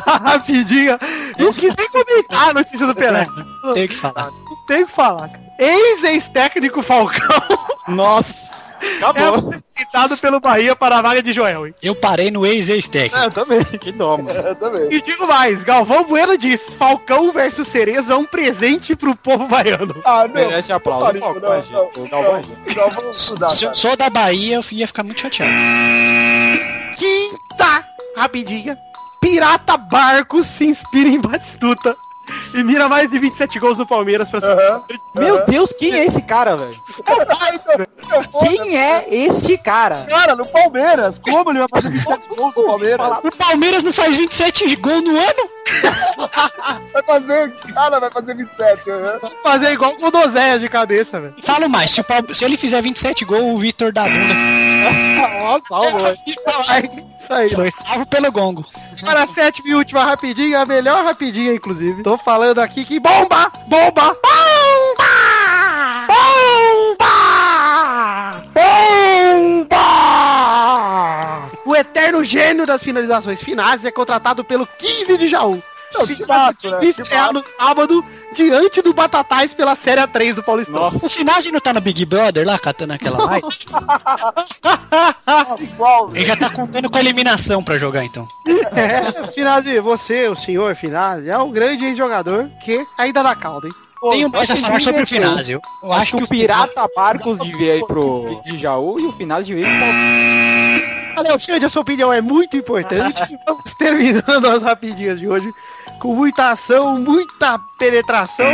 Tá 0.04 0.16
rapidinha. 0.24 0.98
Não 1.38 1.52
quis 1.52 1.74
nem 1.74 1.88
comentar 1.90 2.48
a 2.50 2.54
notícia 2.54 2.86
do 2.86 2.94
Pelé. 2.94 3.26
Tenho 3.74 3.88
que 3.88 3.96
falar. 3.96 4.30
Tem 4.66 4.82
o 4.82 4.86
que 4.86 4.92
falar. 4.92 5.28
cara. 5.28 5.48
Ex-ex-técnico 5.58 6.82
Falcão 6.82 7.42
Nossa, 7.88 8.57
é 8.82 9.04
acabou. 9.04 9.52
apresentado 9.54 10.16
pelo 10.18 10.40
Bahia 10.40 10.74
para 10.76 10.98
a 10.98 11.02
vaga 11.02 11.22
de 11.22 11.32
Joel. 11.32 11.66
hein? 11.66 11.74
Eu 11.82 11.94
parei 11.94 12.30
no 12.30 12.46
ex-ex-tech. 12.46 13.14
É, 13.14 13.26
eu 13.26 13.30
também, 13.30 13.62
que 13.64 13.92
dó, 13.92 14.16
mano. 14.16 14.30
Eu 14.30 14.54
também. 14.54 14.88
E 14.90 15.00
digo 15.00 15.26
mais, 15.26 15.64
Galvão 15.64 16.04
Bueno 16.04 16.36
diz, 16.36 16.72
Falcão 16.74 17.32
versus 17.32 17.68
Cerezo 17.68 18.12
é 18.12 18.16
um 18.16 18.24
presente 18.24 18.94
pro 18.96 19.14
povo 19.16 19.46
baiano. 19.48 19.94
Ah, 20.04 20.26
não. 20.26 20.34
Merece 20.34 20.72
aplauso. 20.72 21.18
Falcão, 21.18 21.34
não, 21.34 22.04
não, 22.10 22.74
Galvão 22.74 23.06
é 23.06 23.10
estudar, 23.10 23.50
Se 23.50 23.64
eu 23.64 23.74
sou 23.74 23.96
da 23.96 24.08
Bahia, 24.10 24.56
eu 24.56 24.64
ia 24.72 24.86
ficar 24.86 25.02
muito 25.02 25.20
chateado. 25.20 25.52
Quinta, 26.96 27.84
rapidinha. 28.16 28.76
Pirata 29.20 29.76
Barcos 29.76 30.46
se 30.46 30.66
inspira 30.66 31.08
em 31.08 31.20
Batistuta 31.20 31.96
e 32.54 32.62
mira 32.64 32.88
mais 32.88 33.10
de 33.10 33.18
27 33.18 33.58
gols 33.58 33.78
no 33.78 33.86
Palmeiras 33.86 34.30
pra 34.30 34.40
Aham. 34.40 34.82
Meu 35.14 35.44
Deus, 35.46 35.72
quem 35.72 35.94
é 35.94 36.04
esse 36.06 36.20
cara, 36.22 36.56
velho? 36.56 36.76
Quem 38.40 38.76
é 38.76 39.06
este 39.10 39.58
cara? 39.58 40.06
Cara, 40.08 40.34
no 40.36 40.46
Palmeiras, 40.46 41.18
como 41.18 41.50
ele 41.50 41.58
vai 41.60 41.68
fazer 41.68 41.88
27 41.90 42.28
gols 42.28 42.54
no 42.56 42.66
Palmeiras? 42.66 43.06
O 43.24 43.36
Palmeiras 43.36 43.82
não 43.82 43.92
faz 43.92 44.16
27 44.16 44.76
gols 44.76 45.02
no 45.04 45.16
ano? 45.16 45.50
Vai 46.92 47.02
fazer, 47.02 47.54
cara, 47.74 48.00
vai 48.00 48.10
fazer 48.10 48.34
27, 48.34 48.90
aham. 48.90 49.20
fazer 49.42 49.72
igual 49.72 49.94
com 49.96 50.06
o 50.06 50.10
Dozéia 50.10 50.58
de 50.58 50.68
cabeça, 50.68 51.20
velho. 51.20 51.34
Falo 51.44 51.68
mais, 51.68 51.90
se, 51.92 52.02
se 52.34 52.44
ele 52.44 52.56
fizer 52.56 52.80
27 52.82 53.24
gols, 53.24 53.54
o 53.54 53.58
Vitor 53.58 53.92
da 53.92 54.04
bunda 54.04 54.34
Nossa, 55.42 55.64
salvo. 55.68 55.98
Isso 57.18 57.32
aí. 57.32 57.48
foi 57.50 57.70
salvo 57.72 58.06
pelo 58.06 58.30
gongo. 58.32 58.64
Para 59.00 59.24
a 59.24 59.26
sétima 59.26 59.68
e 59.68 59.74
última 59.74 60.04
rapidinha, 60.04 60.60
a 60.60 60.66
melhor 60.66 61.04
rapidinha, 61.04 61.52
inclusive. 61.52 62.02
Tô 62.02 62.16
falando 62.18 62.58
aqui 62.60 62.84
que 62.84 62.98
bomba! 62.98 63.50
Bomba! 63.66 64.14
Bomba! 64.14 64.47
Eterno 72.08 72.24
gênio 72.24 72.66
das 72.66 72.82
finalizações 72.82 73.42
finais 73.42 73.84
é 73.84 73.90
contratado 73.90 74.42
pelo 74.42 74.66
15 74.66 75.18
de 75.18 75.28
Jaú. 75.28 75.62
Não, 75.94 76.06
que 76.06 76.16
fato, 76.26 76.70
né? 76.70 76.84
Estrear 76.84 77.32
no 77.32 77.42
sábado 77.58 78.04
diante 78.34 78.82
do 78.82 78.92
Batatais 78.92 79.54
pela 79.54 79.74
Série 79.74 80.06
3 80.06 80.34
do 80.34 80.42
Paulistão. 80.42 80.88
O 80.88 81.08
Finazzi 81.08 81.50
não 81.50 81.60
tá 81.60 81.72
no 81.72 81.80
Big 81.80 82.04
Brother 82.04 82.46
lá, 82.46 82.58
catando 82.58 82.92
aquela? 82.92 83.16
Igual, 85.60 86.14
Ele 86.14 86.26
já 86.26 86.36
tá 86.36 86.50
contando 86.50 86.90
com 86.90 86.98
a 86.98 87.00
eliminação 87.00 87.64
pra 87.64 87.78
jogar, 87.78 88.04
então. 88.04 88.28
É, 88.46 89.32
Finazzi, 89.32 89.80
você, 89.80 90.28
o 90.28 90.36
senhor 90.36 90.76
Finazzi, 90.76 91.30
é 91.30 91.38
um 91.38 91.50
grande 91.50 91.86
ex-jogador 91.86 92.50
que 92.62 92.86
ainda 92.98 93.22
dá 93.22 93.34
caldo, 93.34 93.66
hein? 93.66 93.72
Tenho 94.10 94.28
mais 94.30 94.50
a 94.50 94.56
falar 94.56 94.80
sobre 94.80 95.02
o. 95.02 95.06
Finazzi. 95.06 95.52
Eu, 95.52 95.60
Acho 95.92 96.16
que 96.18 96.24
o 96.24 96.28
Pirata 96.28 96.86
Barcos 96.94 97.38
devia 97.38 97.76
ir 97.76 97.86
pro 97.86 98.26
de 98.44 98.56
Jaú 98.58 99.00
e 99.00 99.06
o 99.06 99.12
Finaz 99.12 99.46
devia 99.46 99.66
ir 99.66 99.80
pro 101.18 101.24
Palmeiras. 101.24 101.30
Alexandre, 101.30 101.66
a 101.66 101.70
sua 101.70 101.82
opinião 101.82 102.12
é 102.12 102.20
muito 102.20 102.56
importante. 102.56 103.20
Vamos 103.46 103.74
terminando 103.74 104.46
as 104.46 104.62
rapidinhas 104.62 105.18
de 105.18 105.28
hoje 105.28 105.52
com 105.98 106.14
muita 106.14 106.50
ação, 106.50 106.98
muita 106.98 107.58
penetração. 107.78 108.46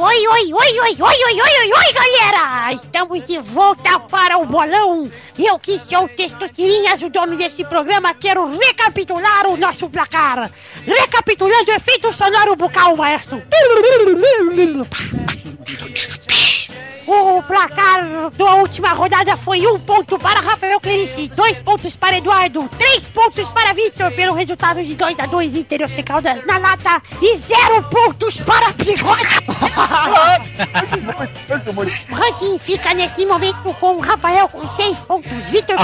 Oi, 0.00 0.26
oi, 0.28 0.54
oi, 0.54 0.54
oi, 0.54 0.78
oi, 0.80 0.96
oi, 1.00 1.40
oi, 1.40 1.40
oi, 1.40 1.72
oi, 1.72 1.92
galera! 1.92 2.72
Estamos 2.72 3.26
de 3.26 3.40
volta 3.40 3.98
para 3.98 4.38
o 4.38 4.46
bolão. 4.46 5.10
Eu 5.36 5.58
que 5.58 5.80
sou 5.90 6.04
o 6.04 6.08
Testosterinhas, 6.08 7.02
o 7.02 7.10
dono 7.10 7.36
desse 7.36 7.64
programa, 7.64 8.14
quero 8.14 8.46
recapitular 8.46 9.48
o 9.48 9.56
nosso 9.56 9.90
placar. 9.90 10.52
Recapitulando 10.86 11.72
o 11.72 11.74
efeito 11.74 12.12
sonoro 12.12 12.54
bucal, 12.54 12.96
maestro. 12.96 13.42
O 17.10 17.42
placar 17.42 18.04
da 18.36 18.54
última 18.56 18.90
rodada 18.90 19.34
foi 19.38 19.66
um 19.66 19.80
ponto 19.80 20.18
para 20.18 20.40
Rafael 20.40 20.78
Clerici, 20.78 21.32
dois 21.34 21.56
pontos 21.62 21.96
para 21.96 22.18
Eduardo, 22.18 22.68
três 22.78 23.02
pontos 23.04 23.48
para 23.48 23.72
Victor 23.72 24.12
pelo 24.12 24.34
resultado 24.34 24.84
de 24.84 24.94
2 24.94 25.18
a 25.18 25.24
2 25.24 25.56
Interior 25.56 25.88
Sem 25.88 26.04
Caldas 26.04 26.44
na 26.44 26.58
lata 26.58 27.00
e 27.22 27.38
zero 27.38 27.82
pontos 27.84 28.36
para 28.42 28.72
Bigode. 28.74 29.26
O 32.10 32.14
ranking 32.14 32.58
fica 32.58 32.92
nesse 32.94 33.24
momento 33.24 33.74
com 33.80 33.96
o 33.96 34.00
Rafael 34.00 34.48
com 34.48 34.66
seis 34.76 34.96
pontos, 34.98 35.30
Victor 35.50 35.76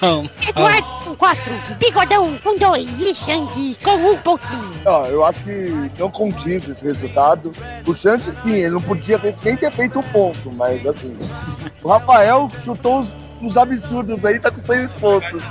com 0.00 0.28
Eduardo 0.48 0.88
com 1.04 1.16
quatro, 1.16 1.52
Bigodão 1.78 2.38
com 2.42 2.56
dois 2.58 2.86
e 2.98 3.14
Xande 3.14 3.76
com 3.82 3.94
um 3.96 4.16
pontinho. 4.18 4.70
Ó, 4.84 5.06
eu 5.06 5.24
acho 5.24 5.40
que 5.40 5.90
não 5.98 6.10
condiz 6.10 6.68
esse 6.68 6.84
resultado. 6.84 7.50
O 7.86 7.94
Santos, 7.94 8.34
sim, 8.42 8.52
ele 8.52 8.70
não 8.70 8.82
podia 8.82 9.18
ter- 9.18 9.34
nem 9.44 9.56
ter 9.56 9.70
feito 9.72 9.98
um 9.98 10.02
ponto, 10.02 10.50
mas 10.58 10.84
assim, 10.86 11.16
o 11.82 11.88
Rafael 11.88 12.50
chutou 12.64 13.00
os 13.00 13.08
uns 13.40 13.56
absurdos 13.56 14.24
aí, 14.24 14.38
tá 14.38 14.50
com 14.50 14.62
seis 14.62 14.90
pontos. 14.94 15.42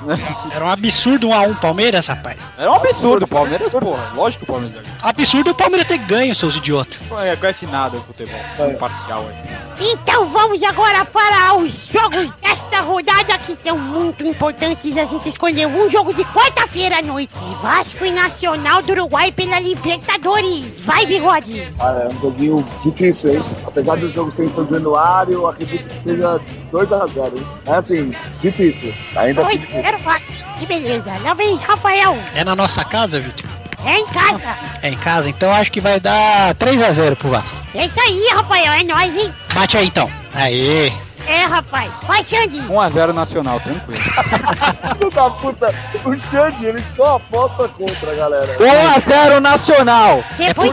Era 0.53 0.65
um 0.65 0.69
absurdo 0.69 1.29
um 1.29 1.33
a 1.33 1.41
um 1.41 1.55
Palmeiras, 1.55 2.07
rapaz. 2.07 2.37
Era 2.57 2.71
um 2.71 2.75
absurdo, 2.75 3.23
o 3.23 3.27
Palmeiras, 3.27 3.73
porra. 3.73 4.11
Lógico 4.13 4.45
que 4.45 4.51
o 4.51 4.53
Palmeiras 4.53 4.81
ganha. 4.81 4.97
Absurdo 5.01 5.51
o 5.51 5.55
Palmeiras 5.55 5.87
ter 5.87 5.97
ganho, 5.99 6.35
seus 6.35 6.55
idiotas. 6.57 6.99
É, 7.23 7.35
conhece 7.35 7.65
nada 7.65 7.97
do 7.97 8.03
futebol. 8.03 8.39
É. 8.59 8.71
Imparcial 8.71 9.25
aí. 9.27 9.66
Então 9.79 10.29
vamos 10.29 10.61
agora 10.63 11.05
para 11.05 11.55
os 11.55 11.71
jogos 11.91 12.31
desta 12.41 12.81
rodada 12.81 13.37
que 13.39 13.55
são 13.63 13.77
muito 13.77 14.25
importantes. 14.25 14.97
A 14.97 15.05
gente 15.05 15.29
escolheu 15.29 15.69
um 15.69 15.89
jogo 15.91 16.13
de 16.13 16.23
quarta-feira 16.25 16.97
à 16.97 17.01
noite. 17.01 17.33
Vasco 17.61 18.03
e 18.03 18.11
Nacional 18.11 18.81
do 18.81 18.91
Uruguai 18.93 19.31
pela 19.31 19.59
Libertadores. 19.59 20.79
Vai, 20.81 21.05
bigode. 21.05 21.67
Ah, 21.79 22.07
é 22.09 22.13
um 22.13 22.21
joguinho 22.21 22.67
difícil, 22.83 23.35
hein? 23.35 23.43
Apesar 23.65 23.97
do 23.97 24.11
jogo 24.11 24.31
ser 24.31 24.45
em 24.45 24.49
São 24.49 24.67
Januário, 24.67 25.33
eu 25.33 25.47
acredito 25.47 25.87
que 25.87 26.01
seja 26.01 26.39
2x0, 26.71 27.37
hein? 27.37 27.47
É 27.67 27.73
assim, 27.73 28.11
difícil. 28.41 28.93
Ainda 29.15 29.45
assim, 29.45 29.59
difícil. 29.59 29.83
2-0 29.83 29.97
Vasco. 29.99 30.33
Que 30.59 30.65
beleza. 30.65 31.13
Lá 31.21 31.35
vem 31.35 31.55
Rafael. 31.55 32.17
É 32.33 32.43
na 32.43 32.55
nossa 32.55 32.83
casa, 32.83 33.19
Vitor? 33.19 33.47
É 33.85 33.99
em 33.99 34.07
casa. 34.07 34.57
É 34.81 34.89
em 34.89 34.97
casa, 34.97 35.29
então 35.29 35.51
acho 35.51 35.71
que 35.71 35.79
vai 35.79 35.99
dar 35.99 36.53
3 36.55 36.81
a 36.81 36.91
0 36.91 37.15
pro 37.15 37.29
Vasco. 37.29 37.55
É 37.75 37.85
isso 37.85 37.99
aí, 37.99 38.27
Rafael. 38.33 38.73
É 38.73 38.83
nóis, 38.83 39.15
hein? 39.15 39.33
Bate 39.53 39.77
aí 39.77 39.87
então. 39.87 40.09
Aê. 40.33 40.91
É, 41.27 41.45
rapaz. 41.45 41.91
Vai, 42.03 42.23
Xande. 42.23 42.57
1x0 42.59 43.13
Nacional, 43.13 43.59
tranquilo. 43.59 44.01
Filho 44.97 45.11
da 45.11 45.29
puta, 45.29 45.75
o 46.05 46.17
Xande, 46.17 46.65
ele 46.65 46.83
só 46.95 47.17
aposta 47.17 47.67
contra, 47.67 48.15
galera. 48.15 48.57
1x0 48.57 49.39
Nacional! 49.39 50.23
Depois 50.37 50.69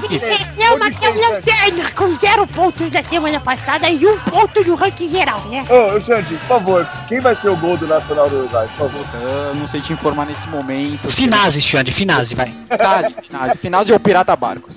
é 0.57 0.71
o 0.71 0.79
Lanterna 0.79 1.91
com 1.93 2.15
zero 2.15 2.47
pontos 2.47 2.91
da 2.91 3.03
semana 3.03 3.41
passada 3.41 3.89
e 3.91 4.07
um 4.07 4.19
ponto 4.21 4.65
no 4.65 4.75
ranking 4.77 5.09
geral, 5.11 5.41
né? 5.51 5.65
Ô, 5.69 5.97
ô, 5.97 6.01
Xande, 6.01 6.37
por 6.37 6.47
favor, 6.47 6.89
quem 7.09 7.21
vai 7.21 7.35
ser 7.35 7.49
o 7.49 7.57
gol 7.57 7.77
do 7.77 7.87
Nacional 7.87 8.31
do 8.31 8.39
Uruguai, 8.39 8.69
por 8.77 8.91
favor? 8.91 9.07
Eu 9.49 9.55
não 9.57 9.67
sei 9.67 9.81
te 9.81 9.93
informar 9.93 10.27
nesse 10.27 10.49
momento. 10.49 11.11
Finazzi, 11.11 11.61
Xande, 11.61 11.91
Finazzi, 11.91 12.35
vai. 12.35 12.55
Finazzi, 12.71 13.15
Finazzi. 13.29 13.59
Finazzi 13.59 13.93
é 13.93 13.97
o 13.97 14.01
Pirata 14.01 14.37
Barcos. 14.37 14.75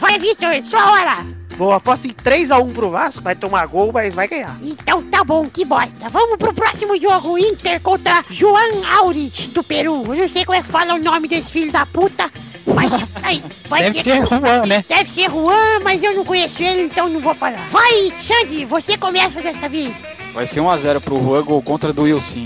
Vai, 0.00 0.18
Vitor, 0.18 0.50
sua 0.68 0.90
hora. 0.90 1.45
Bom, 1.56 1.72
aposto 1.72 2.06
em 2.06 2.12
3x1 2.12 2.72
pro 2.74 2.90
Vasco, 2.90 3.22
vai 3.22 3.34
tomar 3.34 3.66
gol, 3.66 3.90
mas 3.92 4.14
vai 4.14 4.28
ganhar. 4.28 4.58
Então 4.62 5.02
tá 5.02 5.24
bom, 5.24 5.48
que 5.48 5.64
bosta. 5.64 6.08
Vamos 6.10 6.36
pro 6.36 6.52
próximo 6.52 7.00
jogo, 7.00 7.38
Inter 7.38 7.80
contra 7.80 8.22
João 8.30 8.84
Aurich, 8.98 9.48
do 9.48 9.64
Peru. 9.64 10.04
Eu 10.06 10.16
não 10.16 10.28
sei 10.28 10.44
como 10.44 10.58
é 10.58 10.62
que 10.62 10.68
fala 10.68 10.94
o 10.94 10.98
nome 10.98 11.28
desse 11.28 11.50
filho 11.50 11.72
da 11.72 11.86
puta, 11.86 12.30
mas 12.66 12.92
aí, 13.22 13.42
vai 13.68 13.84
Deve 13.84 14.02
ter 14.02 14.26
Juan, 14.26 14.66
né? 14.66 14.84
Deve 14.86 15.10
ser 15.10 15.30
Juan, 15.30 15.80
mas 15.82 16.02
eu 16.02 16.14
não 16.14 16.26
conheço 16.26 16.62
ele, 16.62 16.82
então 16.82 17.08
não 17.08 17.20
vou 17.20 17.34
falar. 17.34 17.66
Vai, 17.70 18.12
Xande, 18.22 18.66
você 18.66 18.98
começa 18.98 19.40
dessa 19.40 19.66
vez. 19.66 19.94
Vai 20.34 20.46
ser 20.46 20.60
1x0 20.60 21.00
pro 21.00 21.22
Juan, 21.22 21.42
gol 21.42 21.62
contra 21.62 21.90
do 21.90 22.02
Wilson. 22.02 22.44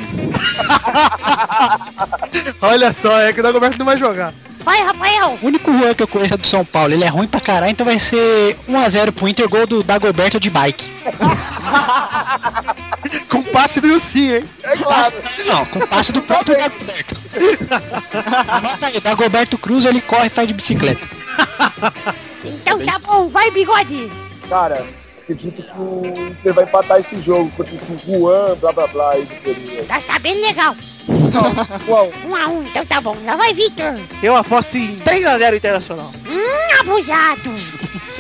Olha 2.63 2.93
só, 2.93 3.19
é 3.21 3.33
que 3.33 3.41
o 3.41 3.43
Dagoberto 3.43 3.79
não 3.79 3.87
vai 3.87 3.99
jogar. 3.99 4.33
Vai, 4.63 4.83
Rafael. 4.83 5.39
O 5.43 5.47
único 5.47 5.73
Juan 5.77 5.95
que 5.95 6.03
eu 6.03 6.09
conheço 6.09 6.35
é 6.35 6.37
do 6.37 6.47
São 6.47 6.65
Paulo. 6.65 6.93
Ele 6.93 7.05
é 7.05 7.09
ruim 7.09 7.27
pra 7.27 7.41
caralho, 7.41 7.73
então 7.73 7.87
vai 7.87 7.99
ser 7.99 8.57
1x0 8.69 9.13
pro 9.13 9.29
Inter, 9.29 9.49
gol 9.49 9.67
do 9.67 9.83
Dagoberto 9.83 10.39
de 10.39 10.51
bike. 10.51 10.91
Com 13.29 13.43
passe 13.45 13.81
do 13.81 13.89
Ilci, 13.89 14.35
hein? 14.35 14.45
É 14.63 14.77
claro. 14.77 15.15
Não, 15.47 15.65
com 15.67 15.81
passe 15.81 16.13
do 16.13 16.23
próprio 16.23 16.57
Dagoberto. 16.57 17.17
Anota 18.49 18.87
aí, 18.87 19.01
Dagoberto 19.01 19.59
Cruz, 19.59 19.85
ele 19.85 20.01
corre 20.01 20.27
e 20.27 20.31
faz 20.31 20.47
de 20.47 20.55
bicicleta. 20.55 21.09
Então 22.45 22.79
tá 22.85 22.99
bom, 22.99 23.29
vai, 23.29 23.51
bigode. 23.51 24.11
Cara, 24.49 24.85
acredito 25.23 25.63
que 25.63 25.81
o 25.81 26.07
Inter 26.07 26.55
vai 26.55 26.65
empatar 26.65 27.01
esse 27.01 27.21
jogo 27.23 27.51
contra 27.57 27.75
esse 27.75 27.93
Juan, 28.07 28.55
blá 28.61 28.73
blá 28.73 28.87
blá 28.89 29.11
aí 29.13 29.25
do. 29.25 29.87
Tá 29.87 30.01
sabendo 30.01 30.41
legal. 30.41 30.77
Juan, 31.87 32.11
Um 32.27 32.35
a 32.37 32.47
um, 32.49 32.63
então 32.65 32.85
tá 32.87 33.01
bom. 33.01 33.17
Lá 33.25 33.37
vai, 33.37 33.53
Vitor. 33.55 33.99
Eu 34.23 34.37
aposto 34.37 34.77
em 34.77 34.97
3x0 34.99 35.57
Internacional. 35.57 36.11
Hum, 36.27 36.81
abusado. 36.81 37.55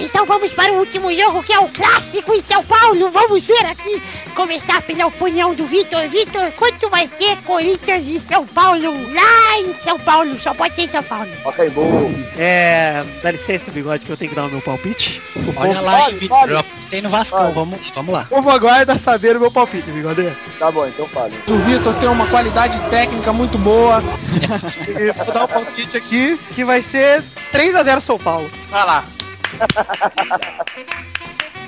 Então 0.00 0.24
vamos 0.24 0.52
para 0.52 0.72
o 0.72 0.78
último 0.78 1.12
jogo, 1.14 1.42
que 1.42 1.52
é 1.52 1.58
o 1.58 1.68
clássico 1.68 2.32
em 2.34 2.42
São 2.42 2.64
Paulo. 2.64 3.10
Vamos 3.10 3.44
ver 3.44 3.66
aqui. 3.66 4.02
Começar 4.34 4.80
pela 4.82 5.06
opinião 5.06 5.54
do 5.54 5.66
Vitor. 5.66 6.08
Vitor, 6.08 6.50
quanto 6.52 6.88
vai 6.88 7.08
ser 7.18 7.36
Corinthians 7.42 8.04
e 8.06 8.18
São 8.20 8.46
Paulo? 8.46 8.92
Lá 9.12 9.58
em 9.58 9.74
São 9.84 9.98
Paulo. 9.98 10.40
Só 10.40 10.54
pode 10.54 10.74
ser 10.74 10.82
em 10.82 10.88
São 10.88 11.02
Paulo. 11.02 11.28
ok, 11.44 11.68
gol. 11.70 12.10
É. 12.38 13.04
Dá 13.22 13.30
licença, 13.30 13.70
bigode, 13.70 14.04
que 14.06 14.10
eu 14.10 14.16
tenho 14.16 14.30
que 14.30 14.36
dar 14.36 14.46
o 14.46 14.48
meu 14.48 14.62
palpite. 14.62 15.20
O 15.36 15.60
Olha 15.60 15.80
lá. 15.80 16.10
Eu 16.48 16.58
apostei 16.58 17.02
no 17.02 17.10
Vascão, 17.10 17.38
Fale. 17.38 17.52
vamos, 17.54 17.90
vamos 17.94 18.12
lá. 18.14 18.22
o 18.30 18.34
povo 18.36 18.50
aguarda 18.50 18.98
saber 18.98 19.36
o 19.36 19.40
meu 19.40 19.50
palpite, 19.50 19.90
bigode. 19.90 20.32
Tá 20.58 20.70
bom, 20.70 20.86
então 20.86 21.06
fale. 21.08 21.36
O 21.48 21.56
Vitor 21.58 21.94
tem 21.94 22.08
uma 22.08 22.26
qualidade 22.26 22.80
técnica 22.88 23.32
muito 23.32 23.58
boa. 23.58 24.00
Vou 25.24 25.34
dar 25.34 25.44
um 25.44 25.48
palpite 25.48 25.96
aqui, 25.96 26.38
que 26.54 26.64
vai 26.64 26.82
ser 26.82 27.22
3x0 27.52 28.00
São 28.00 28.18
Paulo. 28.18 28.50
Vai 28.70 28.86
lá. 28.86 29.04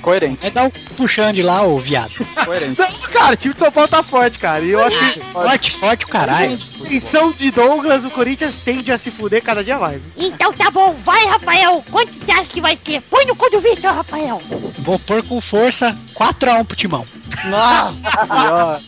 Coerente, 0.01 0.39
Vai 0.43 0.51
dar 0.51 0.65
um 0.65 0.71
puxando 0.97 1.35
de 1.37 1.43
lá, 1.43 1.63
ô 1.63 1.79
viado. 1.79 2.11
coerente. 2.45 2.81
Não, 2.81 2.89
cara, 3.13 3.35
o 3.35 3.37
time 3.37 3.55
de 3.55 3.61
São 3.61 3.71
Paulo 3.71 3.89
tá 3.89 4.03
forte, 4.03 4.37
cara. 4.37 4.65
E 4.65 4.71
eu 4.71 4.83
acho 4.83 4.99
que 5.13 5.21
Forte, 5.21 5.71
forte 5.77 6.05
o 6.05 6.09
caralho. 6.09 6.59
em 6.91 7.01
São 7.01 7.31
de 7.31 7.53
Douglas, 7.53 8.05
o 8.05 8.11
Corinthians 8.11 8.57
tende 8.57 8.91
a 8.91 8.99
se 8.99 9.13
fuder 9.13 9.41
cada 9.45 9.63
dia 9.63 9.79
mais. 9.79 10.03
Então 10.17 10.53
tá 10.53 10.73
bom. 10.73 10.97
Vai, 11.05 11.25
Rafael. 11.27 11.85
Quanto 11.89 12.13
você 12.15 12.33
acha 12.33 12.47
que 12.47 12.61
vai 12.61 12.77
ser? 12.85 13.01
Põe 13.03 13.25
no 13.27 13.37
cu 13.37 13.49
do 13.49 13.61
Vitor, 13.61 13.95
Rafael. 13.95 14.43
Vou 14.81 14.99
pôr 14.99 15.23
com 15.23 15.41
força 15.41 15.97
4x1 16.15 16.65
pro 16.67 16.77
Timão. 16.77 17.05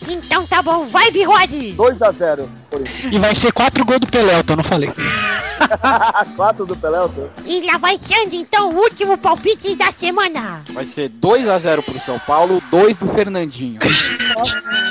Então 0.07 0.45
tá 0.47 0.61
bom. 0.61 0.87
Vai, 0.87 1.11
bigode. 1.11 1.75
2x0, 1.77 2.47
Corinthians. 2.69 3.13
E 3.13 3.19
vai 3.19 3.35
ser 3.35 3.51
4 3.51 3.85
gols 3.85 3.99
do 3.99 4.07
Pelé, 4.07 4.43
eu 4.47 4.55
não 4.55 4.63
falei. 4.63 4.89
4 6.35 6.65
do 6.65 6.75
Pelé, 6.75 6.97
E 7.45 7.61
lá 7.65 7.77
vai 7.77 7.97
Xande, 7.97 8.35
então, 8.35 8.71
o 8.71 8.77
último 8.77 9.17
palpite 9.17 9.75
da 9.75 9.91
semana. 9.91 10.63
Vai 10.73 10.85
ser 10.85 11.09
2x0 11.09 11.83
pro 11.83 11.99
São 11.99 12.19
Paulo, 12.19 12.61
2 12.71 12.97
do 12.97 13.07
Fernandinho. 13.07 13.79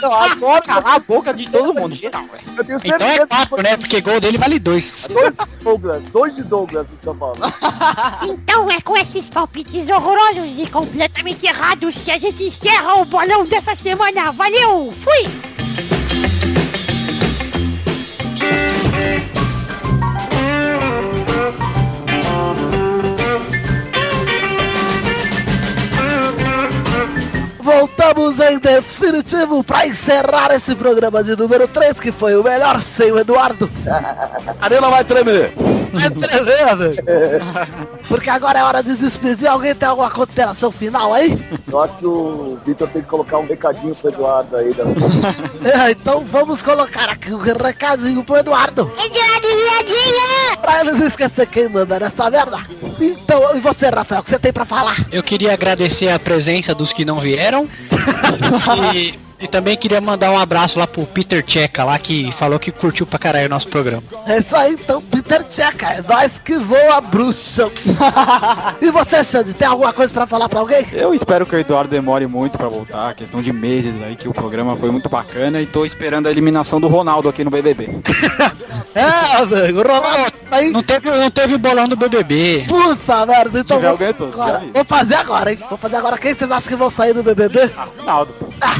Não, 0.00 0.12
agora 0.12 0.62
calar 0.62 0.94
a 0.94 0.98
boca 0.98 1.34
de 1.34 1.48
todo 1.48 1.74
mundo, 1.74 1.94
geral, 1.94 2.24
velho. 2.24 2.44
Eu 2.56 2.64
tenho 2.64 2.80
Então 2.84 3.06
é 3.06 3.26
4, 3.26 3.62
né? 3.62 3.76
Porque 3.76 4.00
gol 4.00 4.20
dele 4.20 4.38
vale 4.38 4.58
2. 4.58 5.06
Dois 5.08 5.34
Douglas, 5.62 6.04
dois 6.04 6.36
de 6.36 6.42
Douglas 6.42 6.88
do 6.88 6.96
São 6.98 7.16
Paulo. 7.16 7.38
Então 8.24 8.70
é 8.70 8.80
com 8.80 8.96
esses 8.96 9.28
palpites 9.28 9.88
horrorosos 9.88 10.58
e 10.58 10.66
completamente 10.66 11.46
errados 11.46 11.94
que 11.96 12.10
a 12.10 12.18
gente 12.18 12.44
encerra 12.44 12.94
o 12.94 13.04
bolão 13.04 13.44
dessa 13.44 13.74
semana. 13.74 14.32
Valeu, 14.32 14.92
fui! 14.92 15.54
Voltamos 28.04 28.38
em 28.38 28.58
definitivo 28.58 29.64
pra 29.64 29.86
encerrar 29.86 30.54
esse 30.54 30.76
programa 30.76 31.24
de 31.24 31.34
número 31.34 31.66
3, 31.66 31.98
que 31.98 32.12
foi 32.12 32.36
o 32.36 32.44
melhor 32.44 32.82
sem 32.82 33.10
o 33.10 33.18
Eduardo. 33.18 33.70
A 34.60 34.64
Arena 34.64 34.90
vai 34.90 35.02
tremer. 35.04 35.54
É 35.94 36.10
tremendo. 36.10 36.94
Porque 38.08 38.28
agora 38.28 38.58
é 38.58 38.62
hora 38.62 38.82
de 38.82 38.96
despedir. 38.96 39.46
Alguém 39.46 39.74
tem 39.74 39.88
alguma 39.88 40.10
consideração 40.10 40.70
final 40.70 41.14
aí? 41.14 41.38
Eu 41.70 41.80
acho 41.80 41.96
que 41.96 42.06
o 42.06 42.58
Vitor 42.66 42.88
tem 42.88 43.00
que 43.00 43.08
colocar 43.08 43.38
um 43.38 43.46
recadinho 43.46 43.94
pro 43.94 44.10
Eduardo 44.10 44.56
aí. 44.56 44.74
Da... 44.74 44.84
É, 45.86 45.90
então 45.92 46.20
vamos 46.24 46.60
colocar 46.60 47.08
aqui 47.08 47.32
um 47.32 47.38
recadinho 47.38 48.22
pro 48.22 48.36
Eduardo. 48.36 48.92
Eduardo 49.02 49.48
Viadinha! 49.48 50.56
Pra 50.60 50.80
ele 50.80 50.92
não 50.92 51.06
esquecer 51.06 51.46
quem 51.46 51.68
manda 51.68 51.98
nessa 51.98 52.28
merda. 52.28 52.58
Então, 53.00 53.56
e 53.56 53.60
você, 53.60 53.88
Rafael, 53.88 54.20
o 54.20 54.24
que 54.24 54.30
você 54.30 54.38
tem 54.38 54.52
pra 54.52 54.64
falar? 54.64 54.96
Eu 55.10 55.22
queria 55.22 55.52
agradecer 55.52 56.08
a 56.08 56.18
presença 56.18 56.74
dos 56.74 56.92
que 56.92 57.04
não 57.04 57.20
vieram. 57.20 57.68
E, 58.94 59.18
e 59.44 59.46
também 59.46 59.76
queria 59.76 60.00
mandar 60.00 60.30
um 60.30 60.38
abraço 60.38 60.78
lá 60.78 60.86
pro 60.86 61.04
Peter 61.04 61.44
Checa 61.46 61.84
lá, 61.84 61.98
que 61.98 62.32
falou 62.32 62.58
que 62.58 62.72
curtiu 62.72 63.06
pra 63.06 63.18
caralho 63.18 63.44
o 63.46 63.50
nosso 63.50 63.68
programa. 63.68 64.02
É 64.26 64.38
isso 64.38 64.56
aí, 64.56 64.72
então, 64.72 65.02
Peter 65.02 65.44
Checa, 65.50 65.86
é 65.86 66.02
nós 66.02 66.32
que 66.42 66.56
voa 66.56 66.98
bruxa. 67.02 67.70
e 68.80 68.90
você, 68.90 69.22
Xande, 69.22 69.52
tem 69.52 69.68
alguma 69.68 69.92
coisa 69.92 70.12
pra 70.12 70.26
falar 70.26 70.48
pra 70.48 70.60
alguém? 70.60 70.86
Eu 70.92 71.12
espero 71.12 71.44
que 71.44 71.54
o 71.54 71.58
Eduardo 71.58 71.90
demore 71.90 72.26
muito 72.26 72.56
pra 72.56 72.68
voltar, 72.68 73.14
questão 73.14 73.42
de 73.42 73.52
meses 73.52 73.94
aí, 74.02 74.16
que 74.16 74.26
o 74.26 74.32
programa 74.32 74.76
foi 74.76 74.90
muito 74.90 75.10
bacana 75.10 75.60
e 75.60 75.66
tô 75.66 75.84
esperando 75.84 76.26
a 76.26 76.30
eliminação 76.30 76.80
do 76.80 76.88
Ronaldo 76.88 77.28
aqui 77.28 77.44
no 77.44 77.50
BBB. 77.50 77.90
É, 78.96 79.42
amigo, 79.42 79.82
Ronaldo, 79.82 80.30
tá 80.48 80.56
aí. 80.56 80.70
Não 80.70 80.82
teve, 80.82 81.10
não 81.10 81.30
teve 81.30 81.58
bolão 81.58 81.88
do 81.88 81.96
BBB. 81.96 82.64
Puta 82.68 83.26
merda, 83.26 83.58
então 83.58 83.76
tiver, 83.76 83.80
vou, 83.80 83.90
alguém, 83.90 84.08
agora, 84.08 84.62
vou 84.72 84.84
fazer 84.84 85.14
agora, 85.16 85.52
hein? 85.52 85.58
Vou 85.68 85.78
fazer 85.78 85.96
agora. 85.96 86.18
Quem 86.18 86.32
vocês 86.32 86.50
acham 86.50 86.68
que 86.68 86.76
vão 86.76 86.90
sair 86.90 87.12
do 87.12 87.22
BBB? 87.22 87.70
Ronaldo. 87.98 88.32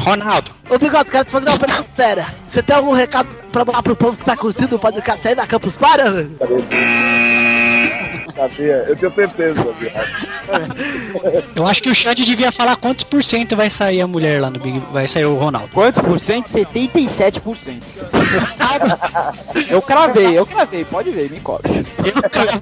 Ronaldo. 0.05 0.54
Ô 0.71 0.79
Bigode, 0.79 1.11
quero 1.11 1.25
te 1.25 1.31
fazer 1.31 1.49
uma 1.49 1.59
pergunta 1.59 1.89
séria. 1.95 2.27
Você 2.49 2.63
tem 2.63 2.75
algum 2.77 2.93
recado 2.93 3.29
pra 3.53 3.65
mandar 3.65 3.83
pro 3.83 3.95
povo 3.95 4.17
que 4.17 4.25
tá 4.25 4.37
curtindo 4.37 4.77
o 4.77 4.79
podcast 4.79 5.29
aí 5.29 5.35
da 5.35 5.47
Campus 5.47 5.77
velho? 5.77 6.37
Sabia, 8.37 8.85
eu 8.89 8.97
tenho 8.97 9.13
certeza, 9.13 9.63
viado. 9.63 10.35
Eu 11.55 11.65
acho 11.67 11.83
que 11.83 11.89
o 11.89 11.95
Xande 11.95 12.25
devia 12.25 12.51
falar 12.51 12.77
quantos 12.77 13.05
por 13.05 13.23
cento 13.23 13.55
vai 13.57 13.71
sair 13.71 14.01
a 14.01 14.07
mulher 14.09 14.41
lá 14.41 14.51
no 14.51 14.59
Big. 14.59 14.83
Vai 14.91 15.07
sair 15.07 15.25
o 15.25 15.37
Ronaldo. 15.37 15.69
Quantos 15.73 16.03
por 16.03 16.19
cento? 16.19 16.49
77%. 16.49 17.83
eu 19.71 19.81
cravei, 19.81 20.37
eu 20.37 20.45
cravei, 20.45 20.85
pode 20.85 21.11
ver, 21.11 21.31
me 21.31 21.39
cobre. 21.41 21.87
Eu 22.05 22.23
cravo, 22.29 22.61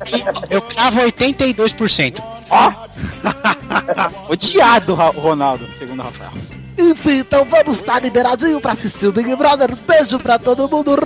eu 0.51 0.61
cravo 0.63 1.01
82%. 1.01 2.23
Odiado 4.29 4.95
Ra- 4.95 5.09
Ronaldo, 5.11 5.67
segundo 5.79 6.01
o 6.01 6.05
Rafael. 6.05 6.31
Enfim, 6.79 7.19
então 7.19 7.45
vamos 7.45 7.79
estar 7.79 8.01
liberadinho 8.01 8.61
pra 8.61 8.73
assistir 8.73 9.07
o 9.07 9.13
Big 9.13 9.35
Brother. 9.37 9.71
Beijo 9.87 10.19
pra 10.19 10.39
todo 10.39 10.69
mundo. 10.69 10.97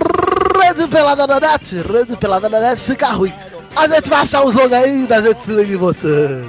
Rede 0.61 0.87
Pelada 0.87 1.27
na 1.27 1.39
Net. 1.39 1.75
Rede 1.81 2.15
Pelada 2.15 2.49
na 2.49 2.59
Net 2.59 2.81
fica 2.81 3.07
ruim. 3.09 3.33
A 3.75 3.87
gente 3.87 4.09
vai 4.09 4.21
achar 4.21 4.43
um 4.43 4.51
jogo 4.51 4.73
ainda, 4.73 5.17
a 5.17 5.21
gente 5.21 5.39
se 5.43 5.51
liga 5.51 5.73
em 5.73 5.77
você. 5.77 6.07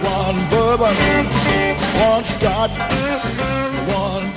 One 0.00 0.40
bourbon, 0.48 0.94
one 2.00 2.24
scotch, 2.24 2.78
one 3.94 4.27